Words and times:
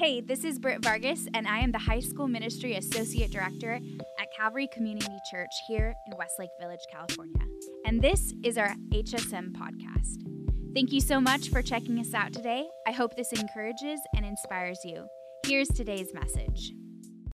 Hey, 0.00 0.22
this 0.22 0.44
is 0.44 0.58
Britt 0.58 0.82
Vargas, 0.82 1.28
and 1.34 1.46
I 1.46 1.58
am 1.58 1.72
the 1.72 1.78
High 1.78 2.00
School 2.00 2.26
Ministry 2.26 2.76
Associate 2.76 3.30
Director 3.30 3.78
at 4.18 4.32
Calvary 4.34 4.66
Community 4.72 5.14
Church 5.30 5.50
here 5.68 5.92
in 6.06 6.16
Westlake 6.16 6.48
Village, 6.58 6.80
California. 6.90 7.36
And 7.84 8.00
this 8.00 8.32
is 8.42 8.56
our 8.56 8.74
HSM 8.94 9.52
podcast. 9.52 10.24
Thank 10.72 10.90
you 10.90 11.02
so 11.02 11.20
much 11.20 11.50
for 11.50 11.60
checking 11.60 11.98
us 11.98 12.14
out 12.14 12.32
today. 12.32 12.66
I 12.86 12.92
hope 12.92 13.14
this 13.14 13.30
encourages 13.34 14.00
and 14.16 14.24
inspires 14.24 14.78
you. 14.84 15.04
Here's 15.44 15.68
today's 15.68 16.14
message. 16.14 16.72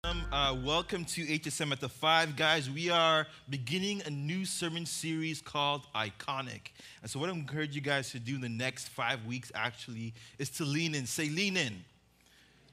Um, 0.02 0.24
uh, 0.32 0.56
welcome 0.64 1.04
to 1.04 1.24
HSM 1.24 1.70
at 1.70 1.78
the 1.78 1.88
Five, 1.88 2.34
guys. 2.34 2.68
We 2.68 2.90
are 2.90 3.28
beginning 3.48 4.02
a 4.06 4.10
new 4.10 4.44
sermon 4.44 4.86
series 4.86 5.40
called 5.40 5.86
Iconic. 5.94 6.72
And 7.02 7.08
so, 7.08 7.20
what 7.20 7.28
I 7.28 7.32
encourage 7.32 7.76
you 7.76 7.80
guys 7.80 8.10
to 8.10 8.18
do 8.18 8.34
in 8.34 8.40
the 8.40 8.48
next 8.48 8.88
five 8.88 9.24
weeks 9.24 9.52
actually 9.54 10.14
is 10.40 10.50
to 10.50 10.64
lean 10.64 10.96
in. 10.96 11.06
Say, 11.06 11.28
lean 11.28 11.56
in 11.56 11.84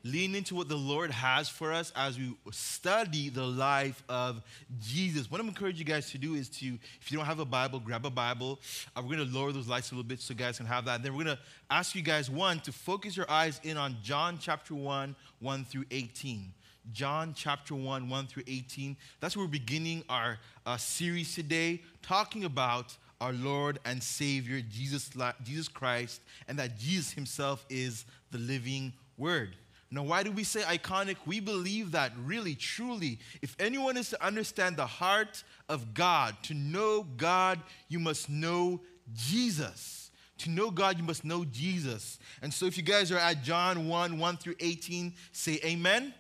lean 0.04 0.36
into 0.36 0.54
what 0.54 0.68
the 0.68 0.76
Lord 0.76 1.12
has 1.12 1.48
for 1.48 1.72
us 1.72 1.94
as 1.96 2.18
we 2.18 2.36
study 2.52 3.30
the 3.30 3.46
life 3.46 4.04
of 4.10 4.42
Jesus. 4.82 5.32
What 5.32 5.40
I'm 5.40 5.48
encouraging 5.48 5.80
you 5.80 5.86
guys 5.86 6.12
to 6.12 6.18
do 6.18 6.36
is 6.36 6.50
to, 6.50 6.78
if 7.02 7.10
you 7.10 7.18
don't 7.18 7.26
have 7.26 7.40
a 7.40 7.46
Bible, 7.46 7.80
grab 7.80 8.06
a 8.06 8.10
Bible. 8.10 8.60
Uh, 8.96 9.02
we're 9.02 9.16
going 9.16 9.30
to 9.30 9.34
lower 9.34 9.54
those 9.54 9.68
lights 9.68 9.92
a 9.92 9.96
little 9.96 10.08
bit 10.08 10.20
so 10.20 10.34
you 10.34 10.38
guys 10.38 10.58
can 10.58 10.66
have 10.66 10.86
that. 10.86 11.04
Then 11.04 11.16
we're 11.16 11.24
going 11.24 11.38
to 11.38 11.42
ask 11.70 11.96
you 11.96 12.02
guys, 12.02 12.30
one, 12.30 12.60
to 12.62 12.74
focus 12.74 13.16
your 13.16 13.30
eyes 13.32 13.62
in 13.64 13.78
on 13.78 13.96
John 14.04 14.38
chapter 14.42 14.76
1, 14.76 15.16
1 15.40 15.66
through 15.66 15.86
18. 15.90 16.52
John 16.92 17.34
chapter 17.34 17.74
1, 17.74 18.10
1 18.10 18.28
through 18.28 18.44
18. 18.46 18.98
That's 19.22 19.38
where 19.38 19.46
we're 19.46 19.52
beginning 19.52 20.04
our 20.10 20.38
uh, 20.66 20.76
series 20.76 21.34
today, 21.34 21.82
talking 22.02 22.44
about 22.44 22.98
our 23.22 23.32
Lord 23.32 23.80
and 23.86 24.04
Savior, 24.04 24.60
Jesus, 24.70 25.10
Jesus 25.46 25.70
Christ, 25.70 26.20
and 26.50 26.60
that 26.60 26.78
Jesus 26.78 27.14
Himself 27.14 27.66
is 27.70 28.04
the 28.32 28.38
living 28.38 28.92
Word. 29.18 29.56
Now, 29.94 30.02
why 30.02 30.24
do 30.24 30.32
we 30.32 30.44
say 30.44 30.62
iconic? 30.62 31.18
We 31.28 31.40
believe 31.40 31.92
that 31.92 32.14
really, 32.26 32.56
truly, 32.56 33.20
if 33.44 33.56
anyone 33.60 33.96
is 33.96 34.10
to 34.10 34.26
understand 34.26 34.76
the 34.76 34.88
heart 34.88 35.44
of 35.70 35.94
God, 35.94 36.36
to 36.44 36.56
know 36.56 37.04
God, 37.16 37.60
you 37.90 38.00
must 38.00 38.28
know 38.28 38.82
Jesus. 39.14 40.10
To 40.40 40.50
know 40.50 40.72
God, 40.72 40.98
you 40.98 41.04
must 41.04 41.24
know 41.24 41.46
Jesus. 41.46 42.18
And 42.42 42.52
so, 42.52 42.66
if 42.66 42.76
you 42.76 42.82
guys 42.82 43.12
are 43.12 43.20
at 43.20 43.44
John 43.44 43.88
1 43.88 44.18
1 44.18 44.38
through 44.38 44.56
18, 44.60 45.14
say 45.32 45.60
amen. 45.64 46.16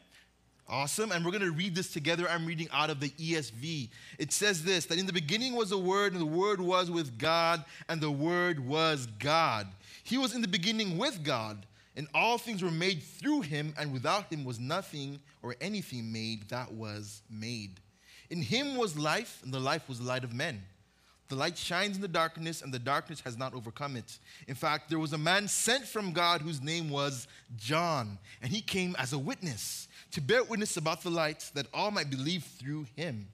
Awesome. 0.69 1.11
And 1.11 1.25
we're 1.25 1.31
going 1.31 1.41
to 1.41 1.51
read 1.51 1.73
this 1.73 1.91
together. 1.91 2.29
I'm 2.29 2.45
reading 2.45 2.67
out 2.71 2.91
of 2.91 2.99
the 2.99 3.09
ESV. 3.09 3.89
It 4.19 4.31
says 4.31 4.63
this 4.63 4.85
that 4.85 4.99
in 4.99 5.07
the 5.07 5.13
beginning 5.13 5.55
was 5.55 5.71
the 5.71 5.79
word, 5.79 6.13
and 6.13 6.21
the 6.21 6.27
word 6.27 6.61
was 6.61 6.91
with 6.91 7.17
God, 7.17 7.65
and 7.89 7.99
the 7.99 8.11
word 8.11 8.59
was 8.59 9.07
God. 9.17 9.67
He 10.03 10.19
was 10.19 10.35
in 10.35 10.43
the 10.43 10.47
beginning 10.47 10.99
with 10.99 11.23
God 11.23 11.65
and 11.95 12.07
all 12.13 12.37
things 12.37 12.63
were 12.63 12.71
made 12.71 13.03
through 13.03 13.41
him, 13.41 13.73
and 13.77 13.93
without 13.93 14.31
him 14.31 14.43
was 14.43 14.59
nothing 14.59 15.19
or 15.41 15.55
anything 15.61 16.11
made 16.11 16.49
that 16.49 16.71
was 16.71 17.21
made. 17.29 17.79
In 18.29 18.41
him 18.41 18.75
was 18.75 18.97
life, 18.97 19.41
and 19.43 19.53
the 19.53 19.59
life 19.59 19.87
was 19.87 19.99
the 19.99 20.05
light 20.05 20.23
of 20.23 20.33
men. 20.33 20.63
The 21.29 21.35
light 21.35 21.57
shines 21.57 21.95
in 21.95 22.01
the 22.01 22.07
darkness, 22.07 22.61
and 22.61 22.73
the 22.73 22.79
darkness 22.79 23.21
has 23.21 23.37
not 23.37 23.53
overcome 23.53 23.95
it. 23.95 24.17
In 24.47 24.55
fact, 24.55 24.89
there 24.89 24.99
was 24.99 25.13
a 25.13 25.17
man 25.17 25.47
sent 25.47 25.85
from 25.85 26.13
God 26.13 26.41
whose 26.41 26.61
name 26.61 26.89
was 26.89 27.27
John, 27.55 28.17
and 28.41 28.51
he 28.51 28.61
came 28.61 28.95
as 28.97 29.13
a 29.13 29.19
witness 29.19 29.87
to 30.11 30.21
bear 30.21 30.43
witness 30.43 30.77
about 30.77 31.01
the 31.01 31.09
light, 31.09 31.49
that 31.53 31.67
all 31.73 31.91
might 31.91 32.09
believe 32.09 32.43
through 32.43 32.87
him. 32.95 33.27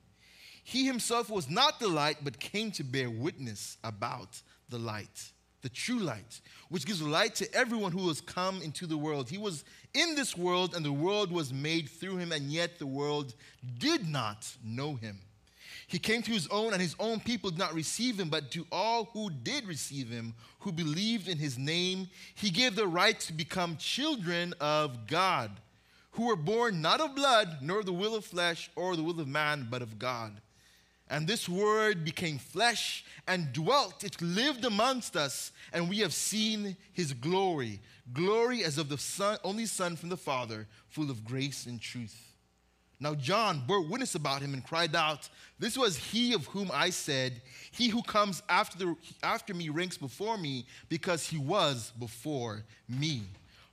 He 0.63 0.85
himself 0.85 1.29
was 1.29 1.49
not 1.49 1.79
the 1.79 1.87
light, 1.87 2.17
but 2.23 2.39
came 2.39 2.71
to 2.71 2.83
bear 2.83 3.09
witness 3.09 3.77
about 3.83 4.41
the 4.69 4.77
light 4.77 5.31
the 5.61 5.69
true 5.69 5.99
light, 5.99 6.41
which 6.69 6.85
gives 6.85 7.01
light 7.01 7.35
to 7.35 7.53
everyone 7.53 7.91
who 7.91 8.07
has 8.07 8.21
come 8.21 8.61
into 8.61 8.85
the 8.85 8.97
world. 8.97 9.29
He 9.29 9.37
was 9.37 9.63
in 9.93 10.15
this 10.15 10.37
world, 10.37 10.75
and 10.75 10.85
the 10.85 10.91
world 10.91 11.31
was 11.31 11.53
made 11.53 11.89
through 11.89 12.17
him, 12.17 12.31
and 12.31 12.51
yet 12.51 12.79
the 12.79 12.87
world 12.87 13.33
did 13.77 14.07
not 14.07 14.47
know 14.63 14.95
him. 14.95 15.19
He 15.87 15.97
came 15.97 16.21
to 16.21 16.31
his 16.31 16.47
own, 16.49 16.73
and 16.73 16.81
his 16.81 16.95
own 16.99 17.19
people 17.19 17.49
did 17.49 17.57
not 17.57 17.73
receive 17.73 18.19
him, 18.19 18.29
but 18.29 18.51
to 18.51 18.65
all 18.71 19.05
who 19.05 19.31
did 19.31 19.67
receive 19.67 20.09
him, 20.09 20.35
who 20.59 20.71
believed 20.71 21.27
in 21.27 21.39
his 21.39 21.57
name, 21.57 22.07
he 22.35 22.51
gave 22.51 22.75
the 22.75 22.87
right 22.87 23.19
to 23.21 23.33
become 23.33 23.75
children 23.77 24.53
of 24.59 25.07
God, 25.07 25.49
who 26.11 26.27
were 26.27 26.35
born 26.35 26.81
not 26.81 27.01
of 27.01 27.15
blood, 27.15 27.57
nor 27.61 27.83
the 27.83 27.91
will 27.91 28.15
of 28.15 28.23
flesh, 28.23 28.69
or 28.75 28.95
the 28.95 29.03
will 29.03 29.19
of 29.19 29.27
man, 29.27 29.67
but 29.69 29.81
of 29.81 29.97
God. 29.97 30.39
And 31.09 31.27
this 31.27 31.49
word 31.49 32.05
became 32.05 32.37
flesh 32.37 33.03
and 33.27 33.51
dwelt. 33.51 34.03
It 34.03 34.21
lived 34.21 34.63
amongst 34.63 35.15
us, 35.15 35.51
and 35.73 35.89
we 35.89 35.99
have 35.99 36.13
seen 36.13 36.77
his 36.93 37.13
glory. 37.13 37.79
Glory 38.13 38.63
as 38.63 38.77
of 38.77 38.89
the 38.89 38.97
son, 38.97 39.37
only 39.43 39.65
Son 39.65 39.95
from 39.95 40.09
the 40.09 40.17
Father, 40.17 40.67
full 40.87 41.09
of 41.09 41.25
grace 41.25 41.65
and 41.65 41.81
truth. 41.81 42.29
Now 42.99 43.15
John 43.15 43.63
bore 43.65 43.81
witness 43.81 44.15
about 44.15 44.41
him 44.41 44.53
and 44.53 44.63
cried 44.63 44.95
out, 44.95 45.29
This 45.57 45.77
was 45.77 45.97
he 45.97 46.33
of 46.33 46.45
whom 46.47 46.69
I 46.73 46.89
said, 46.89 47.41
He 47.71 47.87
who 47.87 48.03
comes 48.03 48.43
after, 48.49 48.77
the, 48.77 48.95
after 49.23 49.53
me 49.53 49.69
ranks 49.69 49.97
before 49.97 50.37
me, 50.37 50.65
because 50.89 51.25
he 51.25 51.37
was 51.37 51.91
before 51.97 52.65
me. 52.87 53.23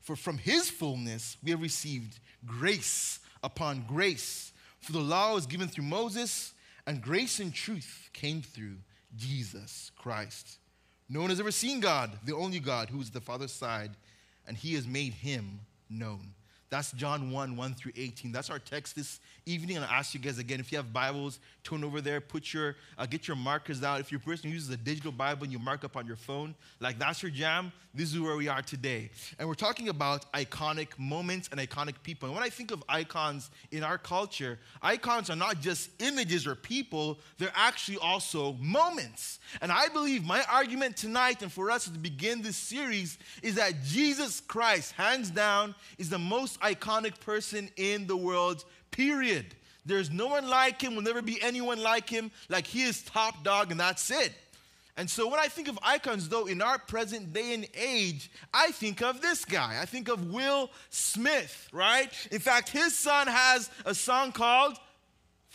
For 0.00 0.14
from 0.14 0.38
his 0.38 0.70
fullness 0.70 1.36
we 1.42 1.50
have 1.50 1.60
received 1.60 2.20
grace 2.46 3.18
upon 3.42 3.84
grace. 3.88 4.52
For 4.80 4.92
the 4.92 5.00
law 5.00 5.34
was 5.34 5.46
given 5.46 5.66
through 5.66 5.84
Moses 5.84 6.54
and 6.86 7.02
grace 7.02 7.40
and 7.40 7.52
truth 7.52 8.10
came 8.12 8.42
through 8.42 8.76
Jesus 9.16 9.90
Christ. 9.96 10.58
No 11.08 11.20
one 11.20 11.30
has 11.30 11.40
ever 11.40 11.52
seen 11.52 11.80
God, 11.80 12.18
the 12.24 12.34
only 12.34 12.60
God 12.60 12.90
who 12.90 13.00
is 13.00 13.10
the 13.10 13.20
Father's 13.20 13.52
side, 13.52 13.92
and 14.46 14.56
he 14.56 14.74
has 14.74 14.86
made 14.86 15.14
him 15.14 15.60
known. 15.88 16.34
That's 16.76 16.92
John 16.92 17.30
1, 17.30 17.56
1 17.56 17.74
through 17.74 17.92
18. 17.96 18.32
That's 18.32 18.50
our 18.50 18.58
text 18.58 18.96
this 18.96 19.18
evening. 19.46 19.76
And 19.76 19.86
I'll 19.86 19.92
ask 19.92 20.12
you 20.12 20.20
guys 20.20 20.36
again, 20.36 20.60
if 20.60 20.70
you 20.70 20.76
have 20.76 20.92
Bibles, 20.92 21.40
turn 21.64 21.82
over 21.82 22.02
there, 22.02 22.20
put 22.20 22.52
your, 22.52 22.76
uh, 22.98 23.06
get 23.06 23.26
your 23.26 23.36
markers 23.36 23.82
out. 23.82 23.98
If 23.98 24.12
you're 24.12 24.20
person 24.20 24.50
who 24.50 24.54
uses 24.54 24.68
a 24.68 24.76
digital 24.76 25.10
Bible 25.10 25.44
and 25.44 25.52
you 25.52 25.58
mark 25.58 25.84
up 25.84 25.96
on 25.96 26.06
your 26.06 26.16
phone, 26.16 26.54
like 26.78 26.98
that's 26.98 27.22
your 27.22 27.30
jam, 27.30 27.72
this 27.94 28.12
is 28.12 28.20
where 28.20 28.36
we 28.36 28.46
are 28.46 28.60
today. 28.60 29.08
And 29.38 29.48
we're 29.48 29.54
talking 29.54 29.88
about 29.88 30.30
iconic 30.32 30.88
moments 30.98 31.48
and 31.50 31.58
iconic 31.58 31.94
people. 32.02 32.28
And 32.28 32.36
when 32.36 32.44
I 32.44 32.50
think 32.50 32.70
of 32.70 32.84
icons 32.90 33.50
in 33.70 33.82
our 33.82 33.96
culture, 33.96 34.58
icons 34.82 35.30
are 35.30 35.36
not 35.36 35.62
just 35.62 35.88
images 36.02 36.46
or 36.46 36.54
people, 36.54 37.18
they're 37.38 37.48
actually 37.54 37.96
also 37.96 38.52
moments. 38.54 39.38
And 39.62 39.72
I 39.72 39.88
believe 39.88 40.26
my 40.26 40.44
argument 40.52 40.98
tonight 40.98 41.40
and 41.40 41.50
for 41.50 41.70
us 41.70 41.84
to 41.84 41.90
begin 41.98 42.42
this 42.42 42.56
series 42.56 43.18
is 43.42 43.54
that 43.54 43.82
Jesus 43.82 44.42
Christ, 44.42 44.92
hands 44.92 45.30
down, 45.30 45.74
is 45.96 46.10
the 46.10 46.18
most 46.18 46.58
iconic 46.74 47.20
person 47.20 47.70
in 47.76 48.06
the 48.06 48.16
world, 48.16 48.64
period. 48.90 49.54
There's 49.84 50.10
no 50.10 50.26
one 50.26 50.48
like 50.48 50.82
him, 50.82 50.96
will 50.96 51.02
never 51.02 51.22
be 51.22 51.40
anyone 51.40 51.80
like 51.80 52.08
him. 52.08 52.30
Like 52.48 52.66
he 52.66 52.82
is 52.82 53.02
top 53.02 53.44
dog, 53.44 53.70
and 53.70 53.78
that's 53.78 54.10
it. 54.10 54.32
And 54.96 55.08
so 55.10 55.28
when 55.28 55.38
I 55.38 55.48
think 55.48 55.68
of 55.68 55.78
icons, 55.82 56.28
though, 56.28 56.46
in 56.46 56.62
our 56.62 56.78
present 56.78 57.32
day 57.32 57.52
and 57.52 57.68
age, 57.74 58.30
I 58.52 58.70
think 58.72 59.02
of 59.02 59.20
this 59.20 59.44
guy. 59.44 59.78
I 59.80 59.84
think 59.84 60.08
of 60.08 60.32
Will 60.32 60.70
Smith, 60.88 61.68
right? 61.70 62.10
In 62.32 62.40
fact, 62.40 62.70
his 62.70 62.96
son 62.96 63.26
has 63.26 63.70
a 63.84 63.94
song 63.94 64.32
called 64.32 64.78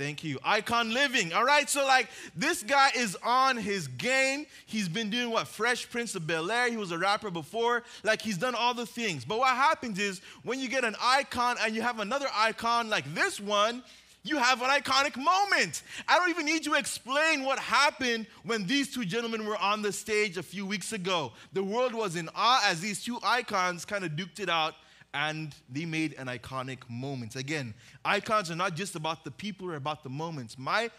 Thank 0.01 0.23
you. 0.23 0.39
Icon 0.43 0.91
Living. 0.95 1.31
All 1.31 1.45
right. 1.45 1.69
So, 1.69 1.85
like, 1.85 2.07
this 2.35 2.63
guy 2.63 2.89
is 2.95 3.15
on 3.23 3.55
his 3.55 3.87
game. 3.87 4.47
He's 4.65 4.89
been 4.89 5.11
doing 5.11 5.29
what? 5.29 5.47
Fresh 5.47 5.91
Prince 5.91 6.15
of 6.15 6.25
Bel 6.25 6.49
Air. 6.49 6.71
He 6.71 6.77
was 6.77 6.91
a 6.91 6.97
rapper 6.97 7.29
before. 7.29 7.83
Like, 8.03 8.19
he's 8.19 8.39
done 8.39 8.55
all 8.55 8.73
the 8.73 8.87
things. 8.87 9.25
But 9.25 9.37
what 9.37 9.55
happens 9.55 9.99
is 9.99 10.19
when 10.41 10.59
you 10.59 10.69
get 10.69 10.83
an 10.83 10.95
icon 10.99 11.57
and 11.61 11.75
you 11.75 11.83
have 11.83 11.99
another 11.99 12.25
icon 12.33 12.89
like 12.89 13.13
this 13.13 13.39
one, 13.39 13.83
you 14.23 14.37
have 14.37 14.63
an 14.63 14.69
iconic 14.69 15.17
moment. 15.17 15.83
I 16.07 16.17
don't 16.17 16.31
even 16.31 16.47
need 16.47 16.63
to 16.63 16.73
explain 16.73 17.43
what 17.43 17.59
happened 17.59 18.25
when 18.43 18.65
these 18.65 18.91
two 18.91 19.05
gentlemen 19.05 19.45
were 19.45 19.57
on 19.57 19.83
the 19.83 19.91
stage 19.91 20.35
a 20.35 20.43
few 20.43 20.65
weeks 20.65 20.93
ago. 20.93 21.31
The 21.53 21.63
world 21.63 21.93
was 21.93 22.15
in 22.15 22.27
awe 22.33 22.63
as 22.65 22.81
these 22.81 23.03
two 23.03 23.19
icons 23.21 23.85
kind 23.85 24.03
of 24.03 24.13
duked 24.13 24.39
it 24.39 24.49
out 24.49 24.73
and 25.13 25.53
they 25.69 25.85
made 25.85 26.15
an 26.17 26.27
iconic 26.27 26.79
moment. 26.89 27.35
Again, 27.35 27.73
icons 28.05 28.49
are 28.49 28.55
not 28.55 28.75
just 28.75 28.95
about 28.95 29.23
the 29.23 29.31
people 29.31 29.69
or 29.69 29.75
about 29.75 30.03
the 30.03 30.09
moments. 30.09 30.57
My 30.57 30.89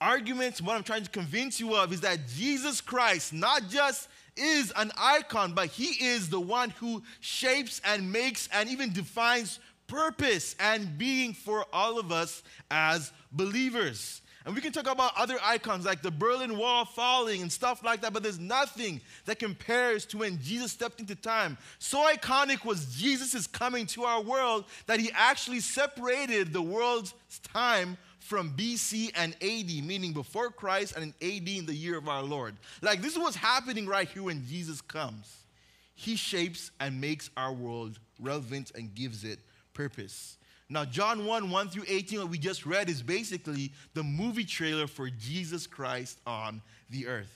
argument, 0.00 0.60
what 0.60 0.76
I'm 0.76 0.82
trying 0.82 1.04
to 1.04 1.10
convince 1.10 1.58
you 1.58 1.74
of, 1.74 1.92
is 1.92 2.00
that 2.02 2.26
Jesus 2.28 2.80
Christ 2.80 3.32
not 3.32 3.68
just 3.68 4.08
is 4.36 4.72
an 4.76 4.92
icon, 4.98 5.54
but 5.54 5.68
he 5.68 6.04
is 6.04 6.28
the 6.28 6.40
one 6.40 6.70
who 6.70 7.02
shapes 7.20 7.80
and 7.84 8.12
makes 8.12 8.48
and 8.52 8.68
even 8.68 8.92
defines 8.92 9.58
purpose 9.86 10.54
and 10.60 10.98
being 10.98 11.32
for 11.32 11.64
all 11.72 11.98
of 11.98 12.12
us 12.12 12.42
as 12.70 13.12
believers. 13.32 14.20
And 14.46 14.54
we 14.54 14.60
can 14.60 14.70
talk 14.70 14.86
about 14.86 15.10
other 15.16 15.38
icons 15.42 15.84
like 15.84 16.02
the 16.02 16.10
Berlin 16.12 16.56
Wall 16.56 16.84
falling 16.84 17.42
and 17.42 17.50
stuff 17.50 17.82
like 17.82 18.00
that, 18.02 18.12
but 18.12 18.22
there's 18.22 18.38
nothing 18.38 19.00
that 19.24 19.40
compares 19.40 20.06
to 20.06 20.18
when 20.18 20.40
Jesus 20.40 20.70
stepped 20.70 21.00
into 21.00 21.16
time. 21.16 21.58
So 21.80 21.98
iconic 22.06 22.64
was 22.64 22.94
Jesus' 22.94 23.48
coming 23.48 23.86
to 23.86 24.04
our 24.04 24.22
world 24.22 24.64
that 24.86 25.00
he 25.00 25.10
actually 25.12 25.58
separated 25.58 26.52
the 26.52 26.62
world's 26.62 27.12
time 27.42 27.98
from 28.20 28.52
BC 28.52 29.10
and 29.16 29.34
AD, 29.34 29.84
meaning 29.84 30.12
before 30.12 30.50
Christ 30.50 30.94
and 30.96 31.12
in 31.20 31.36
AD 31.36 31.48
in 31.48 31.66
the 31.66 31.74
year 31.74 31.98
of 31.98 32.08
our 32.08 32.22
Lord. 32.22 32.54
Like 32.82 33.02
this 33.02 33.14
is 33.14 33.18
what's 33.18 33.34
happening 33.34 33.86
right 33.86 34.08
here 34.08 34.22
when 34.22 34.46
Jesus 34.46 34.80
comes. 34.80 35.44
He 35.96 36.14
shapes 36.14 36.70
and 36.78 37.00
makes 37.00 37.30
our 37.36 37.52
world 37.52 37.98
relevant 38.20 38.70
and 38.76 38.94
gives 38.94 39.24
it 39.24 39.40
purpose. 39.74 40.38
Now, 40.68 40.84
John 40.84 41.24
1 41.24 41.50
1 41.50 41.68
through 41.68 41.84
18, 41.86 42.18
what 42.20 42.28
we 42.28 42.38
just 42.38 42.66
read, 42.66 42.88
is 42.88 43.02
basically 43.02 43.72
the 43.94 44.02
movie 44.02 44.44
trailer 44.44 44.86
for 44.86 45.08
Jesus 45.08 45.66
Christ 45.66 46.18
on 46.26 46.60
the 46.90 47.06
earth. 47.06 47.32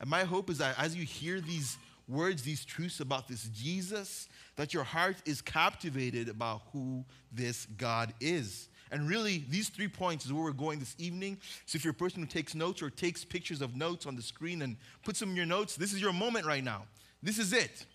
And 0.00 0.10
my 0.10 0.24
hope 0.24 0.50
is 0.50 0.58
that 0.58 0.78
as 0.78 0.96
you 0.96 1.04
hear 1.04 1.40
these 1.40 1.76
words, 2.08 2.42
these 2.42 2.64
truths 2.64 2.98
about 2.98 3.28
this 3.28 3.44
Jesus, 3.44 4.28
that 4.56 4.74
your 4.74 4.82
heart 4.82 5.16
is 5.24 5.40
captivated 5.40 6.28
about 6.28 6.62
who 6.72 7.04
this 7.32 7.66
God 7.78 8.12
is. 8.20 8.68
And 8.90 9.08
really, 9.08 9.44
these 9.48 9.70
three 9.70 9.88
points 9.88 10.26
is 10.26 10.32
where 10.32 10.42
we're 10.42 10.52
going 10.52 10.78
this 10.78 10.94
evening. 10.98 11.38
So 11.64 11.76
if 11.76 11.84
you're 11.84 11.92
a 11.92 11.94
person 11.94 12.20
who 12.20 12.26
takes 12.26 12.54
notes 12.54 12.82
or 12.82 12.90
takes 12.90 13.24
pictures 13.24 13.62
of 13.62 13.74
notes 13.74 14.06
on 14.06 14.16
the 14.16 14.22
screen 14.22 14.60
and 14.60 14.76
puts 15.02 15.20
them 15.20 15.30
in 15.30 15.36
your 15.36 15.46
notes, 15.46 15.76
this 15.76 15.94
is 15.94 16.00
your 16.00 16.12
moment 16.12 16.46
right 16.46 16.62
now. 16.62 16.84
This 17.22 17.38
is 17.38 17.52
it. 17.52 17.86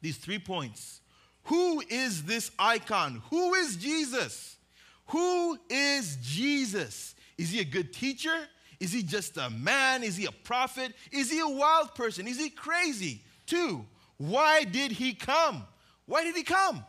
These 0.00 0.16
three 0.16 0.38
points. 0.38 1.00
Who 1.48 1.82
is 1.88 2.24
this 2.24 2.50
icon? 2.58 3.22
Who 3.30 3.54
is 3.54 3.76
Jesus? 3.76 4.56
Who 5.06 5.58
is 5.70 6.18
Jesus? 6.20 7.14
Is 7.38 7.50
he 7.50 7.60
a 7.60 7.64
good 7.64 7.92
teacher? 7.92 8.36
Is 8.80 8.92
he 8.92 9.02
just 9.02 9.38
a 9.38 9.48
man? 9.48 10.02
Is 10.02 10.16
he 10.16 10.26
a 10.26 10.32
prophet? 10.32 10.92
Is 11.10 11.30
he 11.30 11.40
a 11.40 11.48
wild 11.48 11.94
person? 11.94 12.28
Is 12.28 12.38
he 12.38 12.50
crazy? 12.50 13.22
Two, 13.46 13.86
why 14.18 14.64
did 14.64 14.92
he 14.92 15.14
come? 15.14 15.64
Why 16.04 16.22
did 16.22 16.36
he 16.36 16.42
come? 16.42 16.84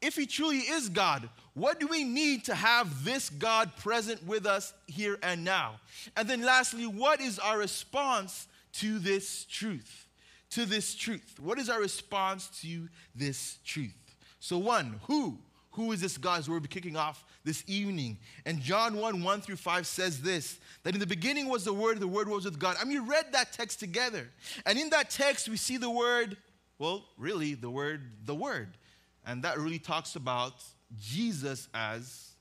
If 0.00 0.16
he 0.16 0.24
truly 0.24 0.58
is 0.58 0.88
God, 0.88 1.28
what 1.52 1.78
do 1.78 1.86
we 1.86 2.02
need 2.04 2.46
to 2.46 2.54
have 2.54 3.04
this 3.04 3.28
God 3.28 3.76
present 3.76 4.26
with 4.26 4.46
us 4.46 4.72
here 4.86 5.18
and 5.22 5.44
now? 5.44 5.80
And 6.16 6.26
then 6.26 6.42
lastly, 6.42 6.86
what 6.86 7.20
is 7.20 7.38
our 7.38 7.58
response 7.58 8.48
to 8.74 8.98
this 9.00 9.44
truth? 9.44 10.07
To 10.50 10.64
this 10.64 10.94
truth. 10.94 11.36
What 11.40 11.58
is 11.58 11.68
our 11.68 11.80
response 11.80 12.48
to 12.62 12.88
this 13.14 13.58
truth? 13.64 13.94
So, 14.40 14.58
one, 14.58 15.00
who? 15.06 15.38
Who 15.72 15.92
is 15.92 16.00
this 16.00 16.18
God? 16.18 16.44
So 16.44 16.50
we'll 16.50 16.60
be 16.60 16.68
kicking 16.68 16.96
off 16.96 17.24
this 17.44 17.62
evening. 17.68 18.18
And 18.44 18.60
John 18.60 18.96
1 18.96 19.22
1 19.22 19.40
through 19.42 19.56
5 19.56 19.86
says 19.86 20.20
this 20.20 20.58
that 20.82 20.94
in 20.94 21.00
the 21.00 21.06
beginning 21.06 21.48
was 21.48 21.64
the 21.64 21.72
Word, 21.72 22.00
the 22.00 22.08
Word 22.08 22.28
was 22.28 22.44
with 22.44 22.58
God. 22.58 22.76
I 22.80 22.84
mean, 22.84 22.94
you 22.94 23.04
read 23.04 23.26
that 23.32 23.52
text 23.52 23.78
together. 23.78 24.28
And 24.66 24.78
in 24.78 24.90
that 24.90 25.10
text, 25.10 25.48
we 25.48 25.56
see 25.56 25.76
the 25.76 25.90
word, 25.90 26.36
well, 26.80 27.04
really, 27.16 27.54
the 27.54 27.70
word, 27.70 28.02
the 28.24 28.34
Word. 28.34 28.76
And 29.24 29.42
that 29.44 29.58
really 29.58 29.78
talks 29.78 30.16
about 30.16 30.54
Jesus 30.98 31.68
as 31.72 32.32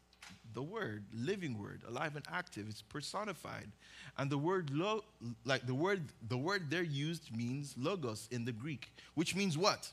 the 0.58 0.64
Word, 0.64 1.06
living 1.14 1.62
Word, 1.62 1.84
alive 1.88 2.16
and 2.16 2.26
active. 2.34 2.66
It's 2.68 2.82
personified. 2.82 3.68
And 4.18 4.28
the 4.28 4.40
word, 4.40 4.72
lo, 4.72 5.04
like 5.46 5.68
the 5.68 5.76
word, 5.76 6.02
the 6.28 6.38
word 6.38 6.72
there 6.72 6.82
used 6.82 7.30
means 7.38 7.76
logos 7.78 8.28
in 8.32 8.44
the 8.44 8.52
Greek, 8.52 8.90
which 9.14 9.36
means 9.36 9.56
what? 9.56 9.92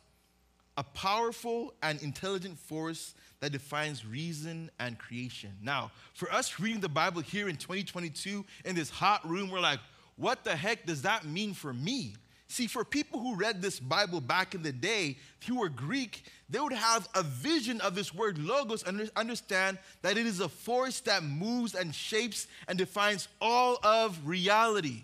A 0.78 0.82
powerful 0.82 1.74
and 1.82 2.00
intelligent 2.00 2.58
force 2.58 3.14
that 3.40 3.52
defines 3.52 4.06
reason 4.06 4.70
and 4.80 4.98
creation. 4.98 5.50
Now, 5.60 5.90
for 6.14 6.32
us 6.32 6.58
reading 6.58 6.80
the 6.80 6.88
Bible 6.88 7.20
here 7.20 7.50
in 7.50 7.56
2022 7.56 8.42
in 8.64 8.74
this 8.74 8.88
hot 8.88 9.28
room, 9.28 9.50
we're 9.50 9.60
like, 9.60 9.80
what 10.16 10.44
the 10.44 10.56
heck 10.56 10.86
does 10.86 11.02
that 11.02 11.26
mean 11.26 11.52
for 11.52 11.74
me? 11.74 12.14
See, 12.54 12.68
for 12.68 12.84
people 12.84 13.18
who 13.18 13.34
read 13.34 13.60
this 13.60 13.80
Bible 13.80 14.20
back 14.20 14.54
in 14.54 14.62
the 14.62 14.70
day, 14.70 15.18
you 15.44 15.56
were 15.56 15.68
Greek, 15.68 16.22
they 16.48 16.60
would 16.60 16.72
have 16.72 17.08
a 17.12 17.24
vision 17.24 17.80
of 17.80 17.96
this 17.96 18.14
word 18.14 18.38
logos 18.38 18.84
and 18.84 19.10
understand 19.16 19.76
that 20.02 20.16
it 20.16 20.24
is 20.24 20.38
a 20.38 20.48
force 20.48 21.00
that 21.00 21.24
moves 21.24 21.74
and 21.74 21.92
shapes 21.92 22.46
and 22.68 22.78
defines 22.78 23.26
all 23.40 23.78
of 23.82 24.24
reality. 24.24 25.02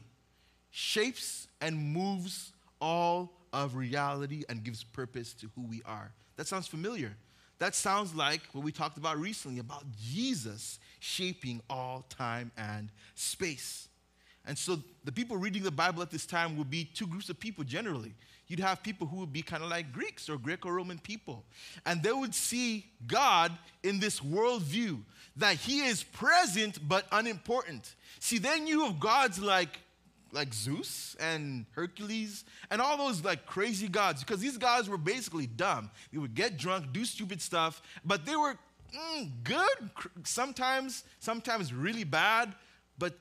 Shapes 0.71 1.49
and 1.61 1.77
moves 1.77 2.53
all 2.81 3.33
of 3.53 3.75
reality 3.75 4.45
and 4.49 4.63
gives 4.63 4.85
purpose 4.85 5.35
to 5.35 5.51
who 5.57 5.63
we 5.63 5.83
are. 5.85 6.13
That 6.37 6.47
sounds 6.47 6.69
familiar. 6.69 7.17
That 7.59 7.75
sounds 7.75 8.15
like 8.15 8.43
what 8.53 8.63
we 8.63 8.71
talked 8.71 8.97
about 8.97 9.19
recently 9.19 9.59
about 9.59 9.83
Jesus 10.01 10.79
shaping 11.01 11.63
all 11.69 12.07
time 12.11 12.53
and 12.57 12.91
space. 13.17 13.89
And 14.47 14.57
so 14.57 14.79
the 15.05 15.13
people 15.13 15.37
reading 15.37 15.63
the 15.63 15.71
Bible 15.71 16.03
at 16.03 16.11
this 16.11 16.27
time 16.27 16.57
would 16.57 16.71
be 16.71 16.85
two 16.85 17.07
groups 17.07 17.29
of 17.29 17.39
people 17.39 17.65
generally. 17.65 18.15
You'd 18.49 18.61
have 18.61 18.83
people 18.83 19.07
who 19.07 19.19
would 19.19 19.33
be 19.33 19.43
kind 19.43 19.63
of 19.63 19.71
like 19.71 19.93
Greeks 19.93 20.29
or 20.29 20.37
Greco 20.37 20.71
Roman 20.71 20.99
people. 20.99 21.45
And 21.87 22.03
they 22.03 22.11
would 22.11 22.35
see 22.35 22.87
God 23.07 23.57
in 23.85 24.01
this 24.01 24.19
worldview 24.19 24.99
that 25.37 25.57
He 25.57 25.87
is 25.87 26.03
present 26.03 26.79
but 26.89 27.07
unimportant. 27.13 27.95
See, 28.19 28.39
they 28.39 28.59
knew 28.59 28.87
of 28.87 28.99
gods 28.99 29.39
like, 29.39 29.79
like 30.33 30.53
Zeus 30.53 31.17
and 31.21 31.65
Hercules 31.73 32.45
and 32.73 32.81
all 32.81 32.97
those 32.97 33.25
like 33.25 33.47
crazy 33.47 33.87
gods 33.87 34.25
because 34.25 34.41
these 34.41 34.59
guys 34.59 34.89
were 34.89 34.99
basically 34.99 35.47
dumb. 35.47 35.91
They 36.13 36.19
would 36.19 36.35
get 36.35 36.57
drunk, 36.57 36.93
do 36.93 37.05
stupid 37.05 37.41
stuff, 37.41 37.81
but 38.05 38.27
they 38.27 38.35
were 38.35 38.57
mm, 38.93 39.31
good, 39.45 39.91
sometimes, 40.25 41.05
sometimes 41.21 41.73
really 41.73 42.05
bad, 42.05 42.53
but 42.99 43.15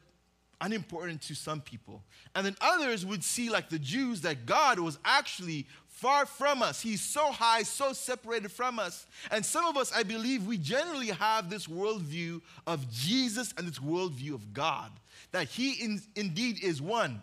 unimportant 0.61 1.21
to 1.23 1.35
some 1.35 1.61
people. 1.61 2.03
And 2.35 2.45
then 2.45 2.55
others 2.61 3.05
would 3.05 3.23
see, 3.23 3.49
like 3.49 3.69
the 3.69 3.79
Jews, 3.79 4.21
that 4.21 4.45
God 4.45 4.79
was 4.79 4.97
actually 5.05 5.67
far 5.87 6.25
from 6.25 6.61
us. 6.61 6.81
He's 6.81 7.01
so 7.01 7.31
high, 7.31 7.63
so 7.63 7.93
separated 7.93 8.51
from 8.51 8.79
us. 8.79 9.05
And 9.31 9.45
some 9.45 9.65
of 9.65 9.77
us, 9.77 9.91
I 9.93 10.03
believe, 10.03 10.45
we 10.47 10.57
generally 10.57 11.07
have 11.07 11.49
this 11.49 11.67
worldview 11.67 12.41
of 12.65 12.89
Jesus 12.91 13.53
and 13.57 13.67
this 13.67 13.79
worldview 13.79 14.33
of 14.33 14.53
God, 14.53 14.91
that 15.31 15.47
He 15.47 15.73
in, 15.73 16.01
indeed 16.15 16.63
is 16.63 16.81
one. 16.81 17.21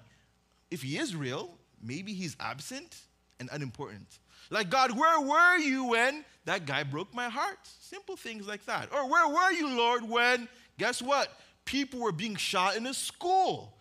If 0.70 0.82
He 0.82 0.98
is 0.98 1.16
real, 1.16 1.54
maybe 1.82 2.12
He's 2.12 2.36
absent 2.38 2.96
and 3.40 3.48
unimportant. 3.52 4.18
Like, 4.50 4.70
God, 4.70 4.96
where 4.96 5.20
were 5.20 5.56
you 5.56 5.86
when 5.86 6.24
that 6.44 6.66
guy 6.66 6.84
broke 6.84 7.12
my 7.14 7.28
heart? 7.28 7.58
Simple 7.80 8.16
things 8.16 8.46
like 8.46 8.64
that. 8.66 8.92
Or 8.92 9.10
where 9.10 9.28
were 9.28 9.50
you, 9.52 9.76
Lord, 9.76 10.08
when, 10.08 10.48
guess 10.78 11.02
what? 11.02 11.28
People 11.66 12.00
were 12.00 12.12
being 12.12 12.36
shot 12.36 12.76
in 12.76 12.86
a 12.86 12.94
school. 12.94 13.76